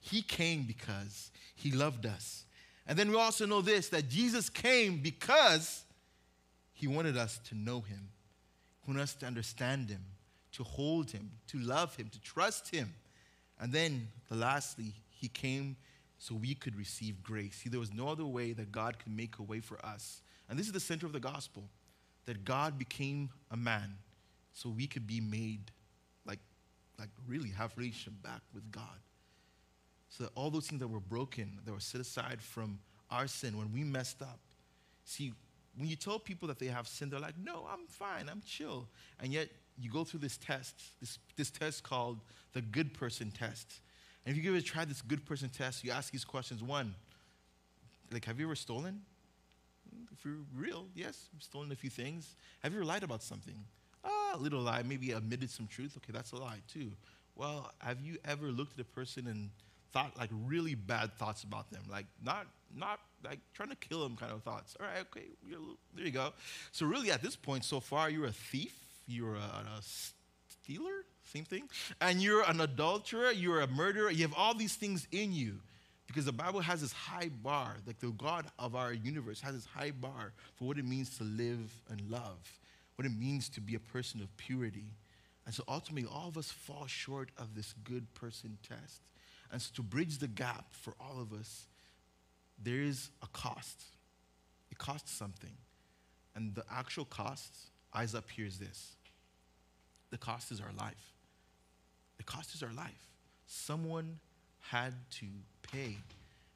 He 0.00 0.22
came 0.22 0.64
because 0.64 1.30
He 1.54 1.70
loved 1.70 2.06
us. 2.06 2.44
And 2.86 2.98
then 2.98 3.10
we 3.10 3.16
also 3.16 3.46
know 3.46 3.60
this 3.60 3.88
that 3.88 4.08
Jesus 4.08 4.50
came 4.50 4.98
because 4.98 5.84
He 6.72 6.86
wanted 6.86 7.16
us 7.16 7.38
to 7.48 7.54
know 7.54 7.80
Him, 7.80 8.08
He 8.84 8.90
wanted 8.90 9.02
us 9.02 9.14
to 9.14 9.26
understand 9.26 9.88
Him, 9.88 10.04
to 10.52 10.64
hold 10.64 11.10
Him, 11.10 11.30
to 11.48 11.58
love 11.58 11.96
Him, 11.96 12.08
to 12.10 12.20
trust 12.20 12.74
Him. 12.74 12.92
And 13.60 13.72
then, 13.72 14.08
the 14.28 14.34
lastly, 14.34 14.92
he 15.22 15.28
came 15.28 15.76
so 16.22 16.36
we 16.36 16.54
could 16.54 16.76
receive 16.76 17.20
grace. 17.20 17.56
See, 17.56 17.68
there 17.68 17.80
was 17.80 17.92
no 17.92 18.06
other 18.06 18.24
way 18.24 18.52
that 18.52 18.70
God 18.70 18.96
could 19.00 19.10
make 19.10 19.40
a 19.40 19.42
way 19.42 19.58
for 19.58 19.84
us. 19.84 20.22
And 20.48 20.56
this 20.56 20.66
is 20.68 20.72
the 20.72 20.78
center 20.78 21.04
of 21.04 21.12
the 21.12 21.18
gospel 21.18 21.64
that 22.26 22.44
God 22.44 22.78
became 22.78 23.30
a 23.50 23.56
man 23.56 23.96
so 24.52 24.68
we 24.68 24.86
could 24.86 25.04
be 25.04 25.20
made 25.20 25.72
like, 26.24 26.38
like 26.96 27.08
really 27.26 27.48
have 27.48 27.76
relationship 27.76 28.22
back 28.22 28.40
with 28.54 28.70
God. 28.70 29.00
So 30.10 30.22
that 30.22 30.30
all 30.36 30.48
those 30.48 30.68
things 30.68 30.78
that 30.78 30.86
were 30.86 31.00
broken, 31.00 31.58
that 31.64 31.72
were 31.72 31.80
set 31.80 32.00
aside 32.00 32.40
from 32.40 32.78
our 33.10 33.26
sin 33.26 33.58
when 33.58 33.72
we 33.72 33.82
messed 33.82 34.22
up. 34.22 34.38
See, 35.04 35.32
when 35.76 35.88
you 35.88 35.96
tell 35.96 36.20
people 36.20 36.46
that 36.46 36.60
they 36.60 36.66
have 36.66 36.86
sin, 36.86 37.10
they're 37.10 37.18
like, 37.18 37.34
no, 37.42 37.66
I'm 37.68 37.88
fine, 37.88 38.28
I'm 38.30 38.42
chill. 38.46 38.86
And 39.18 39.32
yet 39.32 39.48
you 39.76 39.90
go 39.90 40.04
through 40.04 40.20
this 40.20 40.36
test, 40.36 40.80
this, 41.00 41.18
this 41.36 41.50
test 41.50 41.82
called 41.82 42.20
the 42.52 42.62
good 42.62 42.94
person 42.94 43.32
test. 43.32 43.80
And 44.24 44.36
if 44.36 44.42
you 44.42 44.54
a 44.54 44.60
try, 44.60 44.84
this 44.84 45.02
good 45.02 45.24
person 45.24 45.48
test, 45.48 45.84
you 45.84 45.90
ask 45.90 46.12
these 46.12 46.24
questions. 46.24 46.62
One, 46.62 46.94
like, 48.12 48.24
have 48.26 48.38
you 48.38 48.46
ever 48.46 48.54
stolen? 48.54 49.02
If 50.12 50.24
you're 50.24 50.34
real, 50.56 50.86
yes, 50.94 51.28
stolen 51.40 51.72
a 51.72 51.74
few 51.74 51.90
things. 51.90 52.36
Have 52.62 52.72
you 52.72 52.78
ever 52.78 52.84
lied 52.84 53.02
about 53.02 53.22
something? 53.22 53.56
Ah, 54.04 54.32
a 54.34 54.38
little 54.38 54.60
lie, 54.60 54.82
maybe 54.82 55.12
admitted 55.12 55.50
some 55.50 55.66
truth. 55.66 55.96
Okay, 55.96 56.12
that's 56.12 56.32
a 56.32 56.36
lie 56.36 56.60
too. 56.72 56.92
Well, 57.34 57.72
have 57.78 58.00
you 58.00 58.18
ever 58.24 58.46
looked 58.46 58.78
at 58.78 58.80
a 58.80 58.88
person 58.88 59.26
and 59.26 59.50
thought 59.92 60.16
like 60.18 60.30
really 60.46 60.74
bad 60.74 61.12
thoughts 61.14 61.44
about 61.44 61.70
them? 61.70 61.82
Like 61.90 62.06
not 62.24 62.46
not 62.76 63.00
like 63.24 63.40
trying 63.54 63.70
to 63.70 63.76
kill 63.76 64.02
them 64.02 64.16
kind 64.16 64.32
of 64.32 64.42
thoughts. 64.42 64.76
All 64.80 64.86
right, 64.86 65.00
okay, 65.02 65.26
there 65.94 66.04
you 66.06 66.10
go. 66.10 66.32
So 66.72 66.86
really, 66.86 67.10
at 67.10 67.22
this 67.22 67.36
point, 67.36 67.64
so 67.64 67.80
far, 67.80 68.10
you're 68.10 68.26
a 68.26 68.32
thief. 68.32 68.74
You're 69.06 69.34
a, 69.34 69.38
a 69.38 69.82
stealer, 69.82 71.04
same 71.32 71.44
thing. 71.44 71.68
And 72.00 72.20
you're 72.20 72.42
an 72.42 72.60
adulterer. 72.60 73.30
You're 73.30 73.60
a 73.60 73.66
murderer. 73.66 74.10
You 74.10 74.22
have 74.22 74.34
all 74.34 74.54
these 74.54 74.74
things 74.74 75.06
in 75.12 75.32
you 75.32 75.60
because 76.06 76.26
the 76.26 76.32
Bible 76.32 76.60
has 76.60 76.82
this 76.82 76.92
high 76.92 77.30
bar, 77.42 77.76
like 77.86 77.98
the 78.00 78.10
God 78.10 78.46
of 78.58 78.76
our 78.76 78.92
universe 78.92 79.40
has 79.40 79.54
this 79.54 79.64
high 79.64 79.92
bar 79.92 80.32
for 80.56 80.66
what 80.66 80.76
it 80.76 80.84
means 80.84 81.16
to 81.16 81.24
live 81.24 81.72
and 81.88 82.02
love, 82.10 82.58
what 82.96 83.06
it 83.06 83.18
means 83.18 83.48
to 83.50 83.60
be 83.60 83.74
a 83.74 83.80
person 83.80 84.20
of 84.20 84.36
purity. 84.36 84.84
And 85.46 85.54
so 85.54 85.64
ultimately, 85.66 86.08
all 86.12 86.28
of 86.28 86.36
us 86.36 86.50
fall 86.50 86.86
short 86.86 87.30
of 87.38 87.54
this 87.54 87.74
good 87.82 88.12
person 88.14 88.58
test. 88.68 89.00
And 89.50 89.60
so 89.60 89.70
to 89.76 89.82
bridge 89.82 90.18
the 90.18 90.28
gap 90.28 90.66
for 90.72 90.94
all 91.00 91.20
of 91.20 91.32
us, 91.32 91.66
there 92.62 92.80
is 92.82 93.08
a 93.22 93.26
cost. 93.28 93.82
It 94.70 94.78
costs 94.78 95.12
something. 95.12 95.52
And 96.34 96.54
the 96.54 96.64
actual 96.70 97.04
cost, 97.06 97.54
eyes 97.94 98.14
up 98.14 98.30
here, 98.30 98.46
is 98.46 98.58
this 98.58 98.96
the 100.10 100.18
cost 100.18 100.52
is 100.52 100.60
our 100.60 100.72
life. 100.78 101.12
The 102.22 102.32
cost 102.32 102.54
us 102.54 102.62
our 102.62 102.72
life. 102.72 103.08
Someone 103.46 104.20
had 104.60 104.94
to 105.18 105.26
pay. 105.62 105.96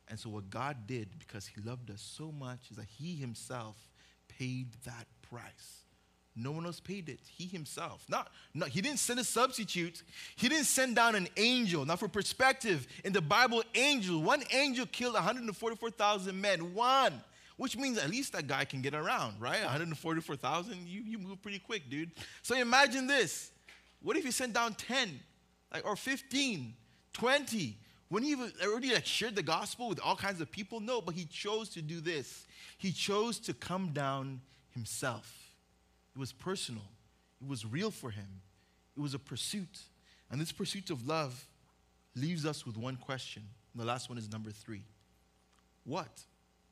And 0.09 0.16
so, 0.16 0.29
what 0.29 0.48
God 0.48 0.87
did, 0.87 1.09
because 1.18 1.44
He 1.46 1.61
loved 1.61 1.90
us 1.90 2.00
so 2.00 2.31
much, 2.31 2.70
is 2.70 2.76
that 2.76 2.87
He 2.98 3.16
Himself 3.16 3.76
paid 4.29 4.68
that 4.85 5.07
price. 5.29 5.83
No 6.37 6.52
one 6.52 6.66
else 6.66 6.79
paid 6.79 7.09
it. 7.09 7.20
He 7.26 7.46
himself. 7.46 8.05
Not, 8.11 8.29
not, 8.52 8.68
he 8.68 8.83
didn't 8.83 8.98
send 8.98 9.18
a 9.18 9.24
substitute. 9.24 10.02
He 10.37 10.50
didn't 10.50 10.66
send 10.66 10.94
down 10.94 11.14
an 11.14 11.29
angel. 11.38 11.87
Now, 11.87 11.96
for 11.96 12.09
perspective, 12.09 12.87
in 13.05 13.14
the 13.14 13.22
Bible, 13.22 13.64
angel, 13.74 14.20
one 14.20 14.42
angel 14.52 14.85
killed 14.85 15.14
144,000 15.14 16.38
men. 16.38 16.74
One. 16.74 17.22
Which 17.57 17.79
means 17.79 17.96
at 17.96 18.11
least 18.11 18.35
that 18.35 18.46
guy 18.46 18.66
can 18.66 18.83
get 18.83 18.94
around, 18.94 19.40
right? 19.40 19.62
144,000, 19.62 20.87
you, 20.87 21.00
you 21.00 21.16
move 21.16 21.40
pretty 21.40 21.59
quick, 21.59 21.88
dude. 21.88 22.11
So 22.42 22.55
imagine 22.55 23.07
this. 23.07 23.50
What 24.02 24.18
if 24.18 24.24
he 24.24 24.31
sent 24.31 24.52
down 24.52 24.74
10, 24.74 25.18
like, 25.72 25.87
or 25.87 25.96
15, 25.96 26.74
20? 27.12 27.79
When 28.09 28.22
he 28.22 28.37
already 28.62 28.94
like 28.94 29.07
shared 29.07 29.35
the 29.35 29.42
gospel 29.42 29.88
with 29.88 30.00
all 30.00 30.16
kinds 30.16 30.40
of 30.40 30.50
people? 30.50 30.81
No, 30.81 31.00
but 31.00 31.14
he 31.14 31.24
chose 31.24 31.68
to 31.70 31.83
do 31.83 32.00
this. 32.00 32.46
He 32.79 32.92
chose 32.92 33.38
to 33.40 33.55
come 33.55 33.88
down 33.92 34.40
himself. 34.70 35.33
It 36.14 36.18
was 36.18 36.33
personal. 36.33 36.85
It 37.42 37.48
was 37.48 37.66
real 37.66 37.90
for 37.90 38.11
him. 38.11 38.42
It 38.96 39.00
was 39.00 39.14
a 39.14 39.18
pursuit. 39.18 39.81
And 40.31 40.40
this 40.40 40.52
pursuit 40.52 40.90
of 40.90 41.07
love 41.07 41.46
leaves 42.14 42.46
us 42.46 42.64
with 42.64 42.76
one 42.76 42.96
question. 42.96 43.42
And 43.72 43.83
the 43.83 43.87
last 43.87 44.09
one 44.09 44.18
is 44.18 44.31
number 44.31 44.50
three. 44.50 44.83
What? 45.85 46.24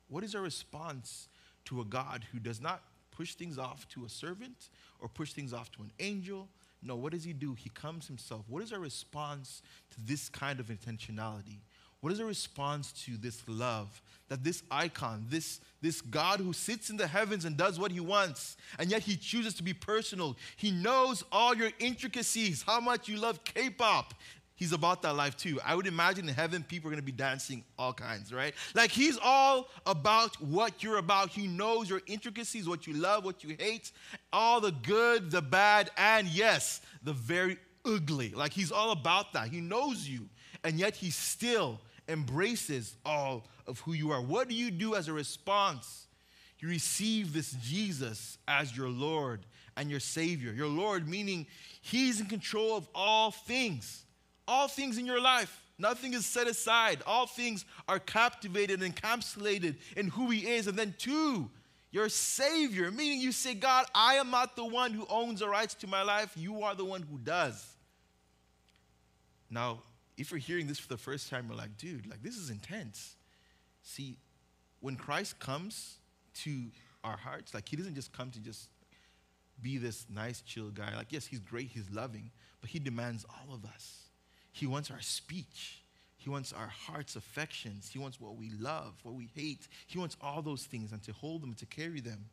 What 0.09 0.24
is 0.24 0.35
our 0.35 0.42
response 0.42 1.28
to 1.66 1.80
a 1.80 1.85
God 1.85 2.24
who 2.33 2.38
does 2.38 2.61
not 2.61 2.83
push 3.11 3.35
things 3.35 3.59
off 3.59 3.88
to 3.88 4.04
a 4.04 4.09
servant 4.09 4.68
or 5.00 5.09
push 5.09 5.33
things 5.33 5.52
off 5.52 5.70
to 5.72 5.83
an 5.83 5.92
angel 5.98 6.48
no, 6.85 6.97
what 6.97 7.12
does 7.12 7.25
he 7.25 7.33
do? 7.33 7.55
He 7.55 7.70
comes 7.70 8.07
himself. 8.07 8.44
What 8.49 8.62
is 8.62 8.73
our 8.73 8.79
response 8.79 9.62
to 9.90 9.97
this 10.01 10.29
kind 10.29 10.61
of 10.61 10.66
intentionality? 10.66 11.59
What 12.01 12.12
is 12.12 12.20
our 12.20 12.27
response 12.27 12.92
to 13.05 13.16
this 13.16 13.42
love? 13.49 14.03
That 14.29 14.44
this 14.44 14.62
icon, 14.70 15.25
this, 15.31 15.61
this 15.81 16.03
God 16.03 16.40
who 16.40 16.53
sits 16.53 16.90
in 16.90 16.99
the 16.99 17.07
heavens 17.07 17.47
and 17.47 17.57
does 17.57 17.79
what 17.79 17.90
he 17.90 18.01
wants, 18.01 18.59
and 18.79 18.90
yet 18.90 19.03
he 19.03 19.16
chooses 19.16 19.55
to 19.55 19.62
be 19.62 19.73
personal. 19.73 20.37
He 20.57 20.70
knows 20.70 21.25
all 21.33 21.55
your 21.55 21.70
intricacies, 21.79 22.62
how 22.62 22.81
much 22.81 23.09
you 23.09 23.16
love 23.16 23.42
K 23.44 23.70
pop, 23.70 24.12
He's 24.57 24.73
about 24.73 25.03
that 25.03 25.17
life 25.17 25.37
too. 25.37 25.61
I 25.64 25.75
would 25.75 25.87
imagine 25.87 26.29
in 26.29 26.35
heaven, 26.35 26.62
people 26.62 26.88
are 26.88 26.93
going 26.93 27.03
to 27.03 27.05
be 27.05 27.11
dancing 27.11 27.64
all 27.77 27.93
kinds, 27.93 28.33
right? 28.33 28.55
Like 28.75 28.93
he's 28.93 29.19
all 29.21 29.69
about 29.85 30.40
what 30.40 30.83
you're 30.83 30.99
about. 30.99 31.31
He 31.31 31.49
knows 31.49 31.90
your 31.90 32.03
intricacies, 32.07 32.69
what 32.69 32.87
you 32.87 32.95
love, 32.95 33.25
what 33.25 33.43
you 33.43 33.57
hate, 33.59 33.90
all 34.33 34.61
the 34.61 34.71
good, 34.71 35.33
the 35.33 35.43
bad, 35.43 35.90
and 35.97 36.29
yes, 36.29 36.83
the 37.03 37.12
very 37.12 37.59
ugly. 37.85 38.31
Like 38.31 38.53
he's 38.53 38.71
all 38.71 38.93
about 38.93 39.33
that. 39.33 39.49
He 39.49 39.61
knows 39.61 40.09
you, 40.09 40.29
and 40.62 40.79
yet 40.79 40.95
he 40.95 41.11
still 41.11 41.81
embraces 42.09 42.95
all 43.05 43.49
of 43.67 43.81
who 43.81 43.93
you 43.93 44.12
are. 44.12 44.23
What 44.23 44.49
do 44.49 44.55
you 44.55 44.71
do 44.71 44.95
as 44.95 45.09
a 45.09 45.12
response? 45.12 46.07
You 46.61 46.69
receive 46.69 47.33
this 47.33 47.57
Jesus 47.61 48.38
as 48.47 48.77
your 48.77 48.88
Lord 48.88 49.47
and 49.77 49.90
your 49.90 50.01
Savior. 50.01 50.53
Your 50.53 50.69
Lord, 50.69 51.09
meaning 51.09 51.47
he's 51.81 52.21
in 52.21 52.27
control 52.27 52.77
of 52.77 52.88
all 52.95 53.33
things 53.33 54.04
all 54.46 54.68
things 54.68 54.98
in 54.98 55.07
your 55.07 55.20
life. 55.20 55.62
Nothing 55.78 56.14
is 56.14 56.24
set 56.24 56.46
aside. 56.46 57.02
All 57.07 57.26
things 57.26 57.64
are 57.88 57.98
captivated 57.98 58.83
and 58.83 58.94
encapsulated 58.94 59.76
in 59.96 60.09
who 60.09 60.30
He 60.30 60.46
is. 60.46 60.66
And 60.66 60.78
then, 60.78 60.94
two, 60.98 61.50
your 61.90 62.09
Savior, 62.09 62.90
meaning 62.90 63.20
you 63.20 63.33
say, 63.33 63.54
God, 63.54 63.87
I 63.94 64.14
am 64.14 64.30
not 64.30 64.57
the 64.57 64.64
one 64.64 64.92
who 64.92 65.07
owns 65.09 65.40
the 65.40 65.48
rights 65.48 65.74
to 65.76 65.87
my 65.87 66.02
life. 66.02 66.33
You 66.37 66.62
are 66.62 66.74
the 66.74 66.85
one 66.85 67.02
who 67.02 67.18
does. 67.18 67.64
Now, 69.50 69.83
if 70.16 70.30
you're 70.30 70.38
hearing 70.38 70.66
this 70.66 70.78
for 70.78 70.88
the 70.88 70.96
first 70.96 71.28
time, 71.28 71.46
you're 71.48 71.57
like, 71.57 71.76
dude, 71.76 72.07
like 72.07 72.22
this 72.22 72.37
is 72.37 72.50
intense. 72.50 73.16
See, 73.83 74.16
when 74.80 74.96
Christ 74.96 75.38
comes 75.38 75.98
to 76.42 76.66
our 77.02 77.16
hearts, 77.16 77.52
like 77.54 77.68
He 77.68 77.76
doesn't 77.76 77.94
just 77.94 78.12
come 78.12 78.30
to 78.30 78.40
just 78.40 78.68
be 79.61 79.78
this 79.78 80.07
nice, 80.12 80.40
chill 80.40 80.70
guy. 80.70 80.96
Like, 80.96 81.11
yes, 81.11 81.26
He's 81.26 81.40
great, 81.40 81.68
He's 81.68 81.90
loving, 81.90 82.30
but 82.61 82.70
He 82.70 82.78
demands 82.78 83.24
all 83.28 83.54
of 83.54 83.64
us. 83.64 84.04
He 84.55 84.69
wants 84.69 84.88
our 84.88 85.01
speech. 85.01 85.83
He 86.17 86.31
wants 86.31 86.53
our 86.53 86.69
heart's 86.69 87.17
affections. 87.17 87.90
He 87.93 87.99
wants 87.99 88.21
what 88.21 88.37
we 88.37 88.51
love, 88.51 88.95
what 89.03 89.17
we 89.17 89.29
hate. 89.35 89.67
He 89.88 89.99
wants 89.99 90.17
all 90.21 90.43
those 90.43 90.62
things 90.62 90.93
and 90.93 91.03
to 91.03 91.12
hold 91.12 91.43
them, 91.43 91.55
to 91.55 91.67
carry 91.67 92.01
them. 92.01 92.27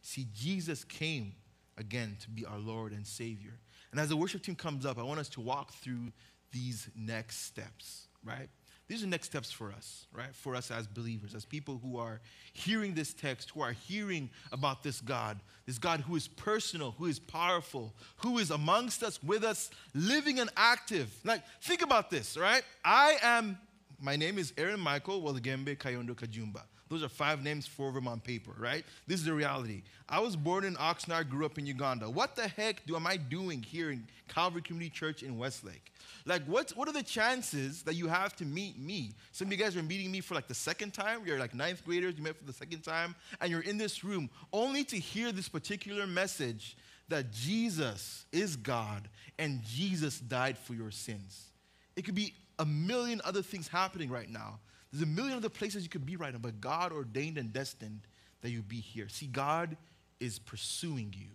See, 0.00 0.26
Jesus 0.34 0.84
came 0.84 1.34
again 1.76 2.16
to 2.22 2.30
be 2.30 2.46
our 2.46 2.58
Lord 2.58 2.92
and 2.92 3.06
Savior. 3.06 3.52
And 3.92 4.00
as 4.00 4.08
the 4.08 4.16
worship 4.16 4.42
team 4.42 4.54
comes 4.54 4.86
up, 4.86 4.98
I 4.98 5.02
want 5.02 5.20
us 5.20 5.28
to 5.30 5.42
walk 5.42 5.74
through 5.74 6.12
these 6.50 6.88
next 6.96 7.44
steps, 7.44 8.06
right? 8.24 8.48
These 8.90 9.04
are 9.04 9.06
next 9.06 9.26
steps 9.26 9.52
for 9.52 9.70
us, 9.70 10.06
right? 10.12 10.34
For 10.34 10.56
us 10.56 10.72
as 10.72 10.88
believers, 10.88 11.32
as 11.32 11.44
people 11.44 11.78
who 11.80 11.96
are 11.96 12.20
hearing 12.52 12.92
this 12.92 13.12
text, 13.12 13.50
who 13.50 13.60
are 13.60 13.70
hearing 13.70 14.28
about 14.50 14.82
this 14.82 15.00
God, 15.00 15.38
this 15.64 15.78
God 15.78 16.00
who 16.00 16.16
is 16.16 16.26
personal, 16.26 16.96
who 16.98 17.06
is 17.06 17.20
powerful, 17.20 17.94
who 18.16 18.38
is 18.38 18.50
amongst 18.50 19.04
us, 19.04 19.22
with 19.22 19.44
us, 19.44 19.70
living 19.94 20.40
and 20.40 20.50
active. 20.56 21.08
Like, 21.22 21.44
think 21.62 21.82
about 21.82 22.10
this, 22.10 22.36
right? 22.36 22.64
I 22.84 23.16
am, 23.22 23.60
my 24.00 24.16
name 24.16 24.38
is 24.38 24.52
Aaron 24.58 24.80
Michael 24.80 25.22
Walagembe 25.22 25.78
Kayondo 25.78 26.16
Kajumba. 26.16 26.62
Those 26.90 27.04
are 27.04 27.08
five 27.08 27.44
names, 27.44 27.68
four 27.68 27.88
of 27.88 27.94
them 27.94 28.08
on 28.08 28.18
paper, 28.18 28.50
right? 28.58 28.84
This 29.06 29.20
is 29.20 29.26
the 29.26 29.32
reality. 29.32 29.82
I 30.08 30.18
was 30.18 30.34
born 30.34 30.64
in 30.64 30.74
Oxnard, 30.74 31.28
grew 31.30 31.46
up 31.46 31.56
in 31.56 31.64
Uganda. 31.64 32.10
What 32.10 32.34
the 32.34 32.48
heck 32.48 32.84
do 32.84 32.96
am 32.96 33.06
I 33.06 33.16
doing 33.16 33.62
here 33.62 33.92
in 33.92 34.08
Calvary 34.26 34.60
Community 34.60 34.90
Church 34.90 35.22
in 35.22 35.38
Westlake? 35.38 35.92
Like, 36.26 36.42
what, 36.46 36.70
what 36.70 36.88
are 36.88 36.92
the 36.92 37.04
chances 37.04 37.84
that 37.84 37.94
you 37.94 38.08
have 38.08 38.34
to 38.36 38.44
meet 38.44 38.76
me? 38.76 39.12
Some 39.30 39.46
of 39.46 39.52
you 39.52 39.58
guys 39.58 39.76
are 39.76 39.84
meeting 39.84 40.10
me 40.10 40.20
for 40.20 40.34
like 40.34 40.48
the 40.48 40.54
second 40.54 40.92
time. 40.92 41.20
You're 41.24 41.38
like 41.38 41.54
ninth 41.54 41.84
graders, 41.84 42.16
you 42.16 42.24
met 42.24 42.36
for 42.36 42.44
the 42.44 42.52
second 42.52 42.80
time, 42.80 43.14
and 43.40 43.52
you're 43.52 43.60
in 43.60 43.78
this 43.78 44.02
room 44.02 44.28
only 44.52 44.82
to 44.84 44.98
hear 44.98 45.30
this 45.30 45.48
particular 45.48 46.08
message 46.08 46.76
that 47.08 47.30
Jesus 47.30 48.26
is 48.32 48.56
God 48.56 49.08
and 49.38 49.62
Jesus 49.62 50.18
died 50.18 50.58
for 50.58 50.74
your 50.74 50.90
sins. 50.90 51.50
It 51.94 52.04
could 52.04 52.16
be 52.16 52.34
a 52.58 52.64
million 52.64 53.20
other 53.24 53.42
things 53.42 53.68
happening 53.68 54.10
right 54.10 54.28
now. 54.28 54.58
There's 54.92 55.02
a 55.02 55.06
million 55.06 55.36
other 55.36 55.48
places 55.48 55.82
you 55.82 55.88
could 55.88 56.06
be 56.06 56.16
right 56.16 56.32
now, 56.32 56.40
but 56.40 56.60
God 56.60 56.92
ordained 56.92 57.38
and 57.38 57.52
destined 57.52 58.00
that 58.42 58.50
you 58.50 58.62
be 58.62 58.80
here. 58.80 59.08
See, 59.08 59.26
God 59.26 59.76
is 60.18 60.38
pursuing 60.38 61.14
you, 61.16 61.28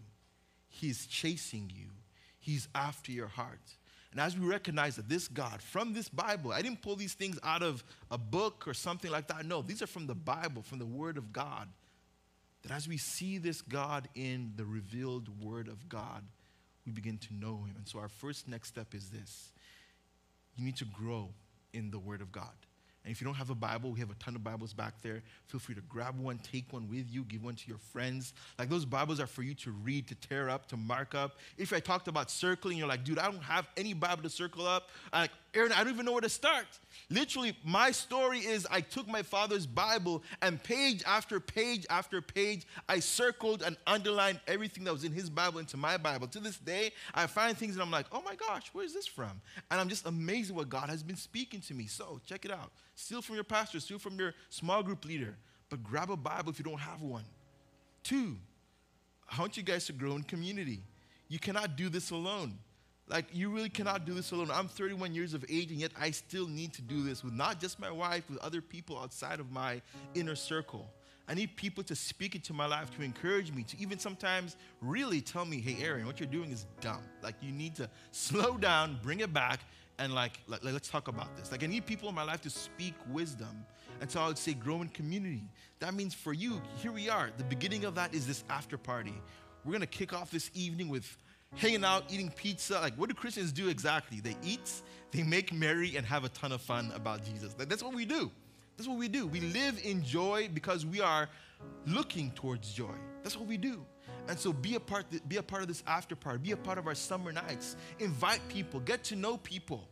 He's 0.68 1.06
chasing 1.08 1.72
you, 1.74 1.88
He's 2.40 2.68
after 2.76 3.12
your 3.12 3.28
heart. 3.28 3.62
And 4.12 4.22
as 4.22 4.38
we 4.38 4.48
recognize 4.48 4.96
that 4.96 5.10
this 5.10 5.28
God, 5.28 5.62
from 5.62 5.94
this 5.94 6.08
Bible, 6.08 6.54
I 6.54 6.62
didn't 6.62 6.82
pull 6.82 6.96
these 6.96 7.14
things 7.14 7.38
out 7.44 7.62
of 7.62 7.84
a 8.10 8.18
book 8.18 8.64
or 8.66 8.74
something 8.74 9.12
like 9.12 9.28
that. 9.28 9.46
No, 9.46 9.62
these 9.62 9.82
are 9.82 9.88
from 9.88 10.08
the 10.08 10.16
Bible, 10.16 10.62
from 10.62 10.80
the 10.80 10.86
Word 10.86 11.18
of 11.18 11.34
God. 11.34 11.68
That 12.62 12.72
as 12.72 12.88
we 12.88 12.96
see 12.96 13.38
this 13.40 13.62
God 13.62 14.08
in 14.16 14.54
the 14.56 14.64
revealed 14.64 15.28
Word 15.44 15.68
of 15.68 15.90
God, 15.90 16.24
we 16.86 16.94
begin 16.94 17.18
to 17.18 17.34
know 17.34 17.58
Him. 17.66 17.76
And 17.78 17.86
so 17.86 18.00
our 18.00 18.08
first 18.08 18.48
next 18.48 18.70
step 18.70 18.94
is 18.96 19.10
this 19.10 19.52
you 20.56 20.64
need 20.64 20.78
to 20.78 20.86
grow 20.86 21.30
in 21.74 21.92
the 21.92 22.00
Word 22.00 22.22
of 22.22 22.32
God. 22.32 22.56
And 23.06 23.12
if 23.12 23.22
you 23.22 23.26
don't 23.26 23.36
have 23.36 23.52
a 23.52 23.56
Bible, 23.56 23.92
we 23.92 24.00
have 24.00 24.10
a 24.10 24.16
ton 24.16 24.36
of 24.36 24.44
Bibles 24.44 24.74
back 24.74 24.96
there. 25.04 25.22
Feel 25.46 25.60
free 25.60 25.76
to 25.76 25.82
grab 25.82 26.20
one, 26.20 26.40
take 26.40 26.74
one 26.74 26.90
with 26.90 27.06
you, 27.08 27.24
give 27.24 27.44
one 27.44 27.54
to 27.54 27.68
your 27.70 27.78
friends. 27.78 28.34
Like 28.58 28.68
those 28.68 28.84
Bibles 28.84 29.20
are 29.20 29.28
for 29.28 29.44
you 29.44 29.54
to 29.56 29.72
read, 29.72 30.08
to 30.08 30.16
tear 30.16 30.50
up, 30.50 30.68
to 30.70 30.78
mark 30.78 31.14
up. 31.14 31.38
If 31.56 31.72
I 31.72 31.80
talked 31.80 32.08
about 32.08 32.32
circling, 32.32 32.80
you're 32.80 32.88
like, 32.88 33.04
dude, 33.04 33.20
I 33.20 33.26
don't 33.26 33.44
have 33.44 33.68
any 33.78 33.94
Bible 33.94 34.24
to 34.24 34.30
circle 34.30 34.66
up. 34.66 34.90
Like, 35.14 35.30
Aaron, 35.56 35.72
I 35.72 35.84
don't 35.84 35.94
even 35.94 36.06
know 36.06 36.12
where 36.12 36.22
to 36.22 36.30
start. 36.30 36.66
Literally, 37.10 37.58
my 37.64 37.92
story 37.92 38.40
is 38.40 38.68
I 38.70 38.82
took 38.82 39.08
my 39.08 39.22
father's 39.22 39.66
Bible 39.66 40.22
and 40.42 40.62
page 40.62 41.04
after 41.06 41.40
page 41.40 41.86
after 41.90 42.22
page, 42.22 42.66
I 42.90 43.00
circled 43.00 43.62
and 43.62 43.78
underlined 43.88 44.42
everything 44.48 44.84
that 44.84 44.94
was 44.94 45.04
in 45.04 45.12
his 45.12 45.30
Bible 45.30 45.60
into 45.60 45.78
my 45.78 45.98
Bible. 45.98 46.28
To 46.28 46.40
this 46.40 46.58
day, 46.58 46.92
I 47.14 47.28
find 47.28 47.58
things 47.58 47.76
and 47.76 47.82
I'm 47.82 47.92
like, 47.92 48.08
oh 48.12 48.22
my 48.26 48.36
gosh, 48.36 48.70
where 48.74 48.84
is 48.84 48.94
this 48.94 49.08
from? 49.08 49.42
And 49.72 49.80
I'm 49.80 49.88
just 49.88 50.06
amazed 50.06 50.50
at 50.50 50.56
what 50.56 50.70
God 50.70 50.90
has 50.90 51.04
been 51.04 51.16
speaking 51.16 51.62
to 51.62 51.74
me. 51.74 51.88
So 51.88 52.20
check 52.26 52.44
it 52.44 52.52
out. 52.52 52.72
Steal 52.96 53.22
from 53.22 53.36
your 53.36 53.44
pastor, 53.44 53.80
steal 53.80 54.00
from 54.00 54.20
your 54.20 54.34
small 54.50 54.84
group 54.84 55.06
leader, 55.06 55.38
but 55.70 55.84
grab 55.84 56.12
a 56.12 56.18
Bible 56.18 56.50
if 56.50 56.60
you 56.60 56.66
don't 56.66 56.80
have 56.80 57.02
one. 57.02 57.24
Two, 58.04 58.36
I 59.32 59.40
want 59.40 59.58
you 59.58 59.64
guys 59.64 59.86
to 59.86 59.94
grow 59.94 60.16
in 60.16 60.24
community. 60.24 60.82
You 61.28 61.40
cannot 61.40 61.76
do 61.76 61.90
this 61.90 62.12
alone. 62.12 62.58
Like, 63.08 63.26
you 63.32 63.50
really 63.50 63.70
cannot 63.70 64.06
do 64.06 64.14
this 64.14 64.32
alone. 64.32 64.50
I'm 64.52 64.68
31 64.68 65.14
years 65.14 65.34
of 65.36 65.46
age, 65.48 65.70
and 65.70 65.80
yet 65.80 65.92
I 66.00 66.10
still 66.10 66.48
need 66.48 66.74
to 66.74 66.82
do 66.82 67.04
this 67.04 67.24
with 67.24 67.34
not 67.34 67.60
just 67.60 67.80
my 67.80 67.92
wife, 67.92 68.28
with 68.30 68.40
other 68.40 68.62
people 68.62 68.98
outside 68.98 69.40
of 69.40 69.52
my 69.52 69.82
inner 70.16 70.36
circle. 70.36 70.90
I 71.28 71.34
need 71.36 71.56
people 71.56 71.84
to 71.84 71.96
speak 71.96 72.36
into 72.36 72.54
my 72.54 72.66
life 72.66 72.96
to 72.98 73.04
encourage 73.04 73.52
me, 73.52 73.64
to 73.64 73.80
even 73.80 74.00
sometimes 74.00 74.58
really 74.82 75.22
tell 75.22 75.46
me, 75.46 75.60
hey, 75.60 75.84
Aaron, 75.84 76.06
what 76.06 76.20
you're 76.20 76.28
doing 76.28 76.52
is 76.52 76.66
dumb. 76.82 77.02
Like, 77.22 77.36
you 77.42 77.52
need 77.52 77.76
to 77.76 77.90
slow 78.12 78.58
down, 78.58 79.00
bring 79.04 79.20
it 79.20 79.34
back, 79.34 79.60
and 80.00 80.14
like, 80.14 80.40
like, 80.48 80.64
let's 80.64 80.90
talk 80.90 81.08
about 81.08 81.36
this. 81.38 81.52
Like, 81.52 81.64
I 81.64 81.68
need 81.68 81.86
people 81.86 82.10
in 82.10 82.16
my 82.16 82.24
life 82.24 82.42
to 82.42 82.50
speak 82.50 82.96
wisdom. 83.10 83.66
And 84.02 84.12
so 84.12 84.20
I 84.20 84.28
would 84.28 84.38
say, 84.38 84.54
grow 84.54 84.82
in 84.82 84.90
community. 84.90 85.44
That 85.80 85.94
means 85.94 86.14
for 86.14 86.34
you, 86.34 86.62
here 86.78 86.92
we 86.92 87.08
are. 87.08 87.30
The 87.38 87.44
beginning 87.44 87.86
of 87.86 87.96
that 87.96 88.14
is 88.14 88.28
this 88.28 88.44
after 88.50 88.78
party. 88.78 89.14
We're 89.64 89.74
gonna 89.74 89.88
kick 89.88 90.14
off 90.14 90.32
this 90.32 90.52
evening 90.54 90.90
with 90.90 91.18
hanging 91.56 91.84
out, 91.84 92.04
eating 92.10 92.30
pizza. 92.30 92.76
Like, 92.76 92.96
what 92.96 93.10
do 93.10 93.16
Christians 93.16 93.52
do 93.52 93.68
exactly? 93.70 94.20
They 94.20 94.36
eat, 94.44 94.72
they 95.12 95.24
make 95.24 95.54
merry, 95.54 95.96
and 95.96 96.06
have 96.06 96.24
a 96.24 96.30
ton 96.30 96.52
of 96.52 96.62
fun 96.62 96.92
about 96.96 97.24
Jesus. 97.26 97.54
That's 97.54 97.84
what 97.84 97.94
we 97.94 98.06
do. 98.06 98.32
That's 98.78 98.88
what 98.88 98.98
we 98.98 99.08
do. 99.08 99.26
We 99.28 99.40
live 99.40 99.80
in 99.84 100.04
joy 100.04 100.50
because 100.54 100.86
we 100.86 101.02
are 101.02 101.30
looking 101.86 102.32
towards 102.32 102.74
joy. 102.74 102.96
That's 103.24 103.38
what 103.38 103.48
we 103.48 103.58
do. 103.58 103.86
And 104.28 104.40
so 104.40 104.52
be 104.52 104.76
a 104.76 104.80
part 104.80 105.06
be 105.28 105.38
a 105.38 105.44
part 105.44 105.62
of 105.62 105.68
this 105.68 105.84
after 105.88 106.16
party. 106.16 106.40
Be 106.40 106.52
a 106.52 106.58
part 106.58 106.78
of 106.78 106.88
our 106.88 106.96
summer 106.96 107.32
nights. 107.32 107.76
Invite 108.00 108.42
people, 108.50 108.80
get 108.80 109.04
to 109.06 109.16
know 109.16 109.38
people. 109.38 109.88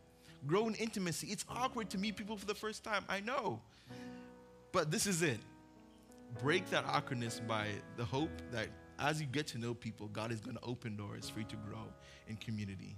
Grow 0.46 0.68
in 0.68 0.74
intimacy. 0.74 1.28
It's 1.28 1.44
awkward 1.48 1.88
to 1.90 1.98
meet 1.98 2.16
people 2.16 2.36
for 2.36 2.44
the 2.44 2.54
first 2.54 2.84
time. 2.84 3.04
I 3.08 3.20
know. 3.20 3.60
But 4.72 4.90
this 4.90 5.06
is 5.06 5.22
it. 5.22 5.38
Break 6.42 6.68
that 6.70 6.84
awkwardness 6.84 7.40
by 7.46 7.68
the 7.96 8.04
hope 8.04 8.30
that 8.50 8.66
as 8.98 9.20
you 9.20 9.26
get 9.26 9.46
to 9.48 9.58
know 9.58 9.74
people, 9.74 10.08
God 10.08 10.32
is 10.32 10.40
going 10.40 10.56
to 10.56 10.62
open 10.62 10.96
doors 10.96 11.28
for 11.28 11.40
you 11.40 11.46
to 11.46 11.56
grow 11.56 11.84
in 12.28 12.36
community. 12.36 12.96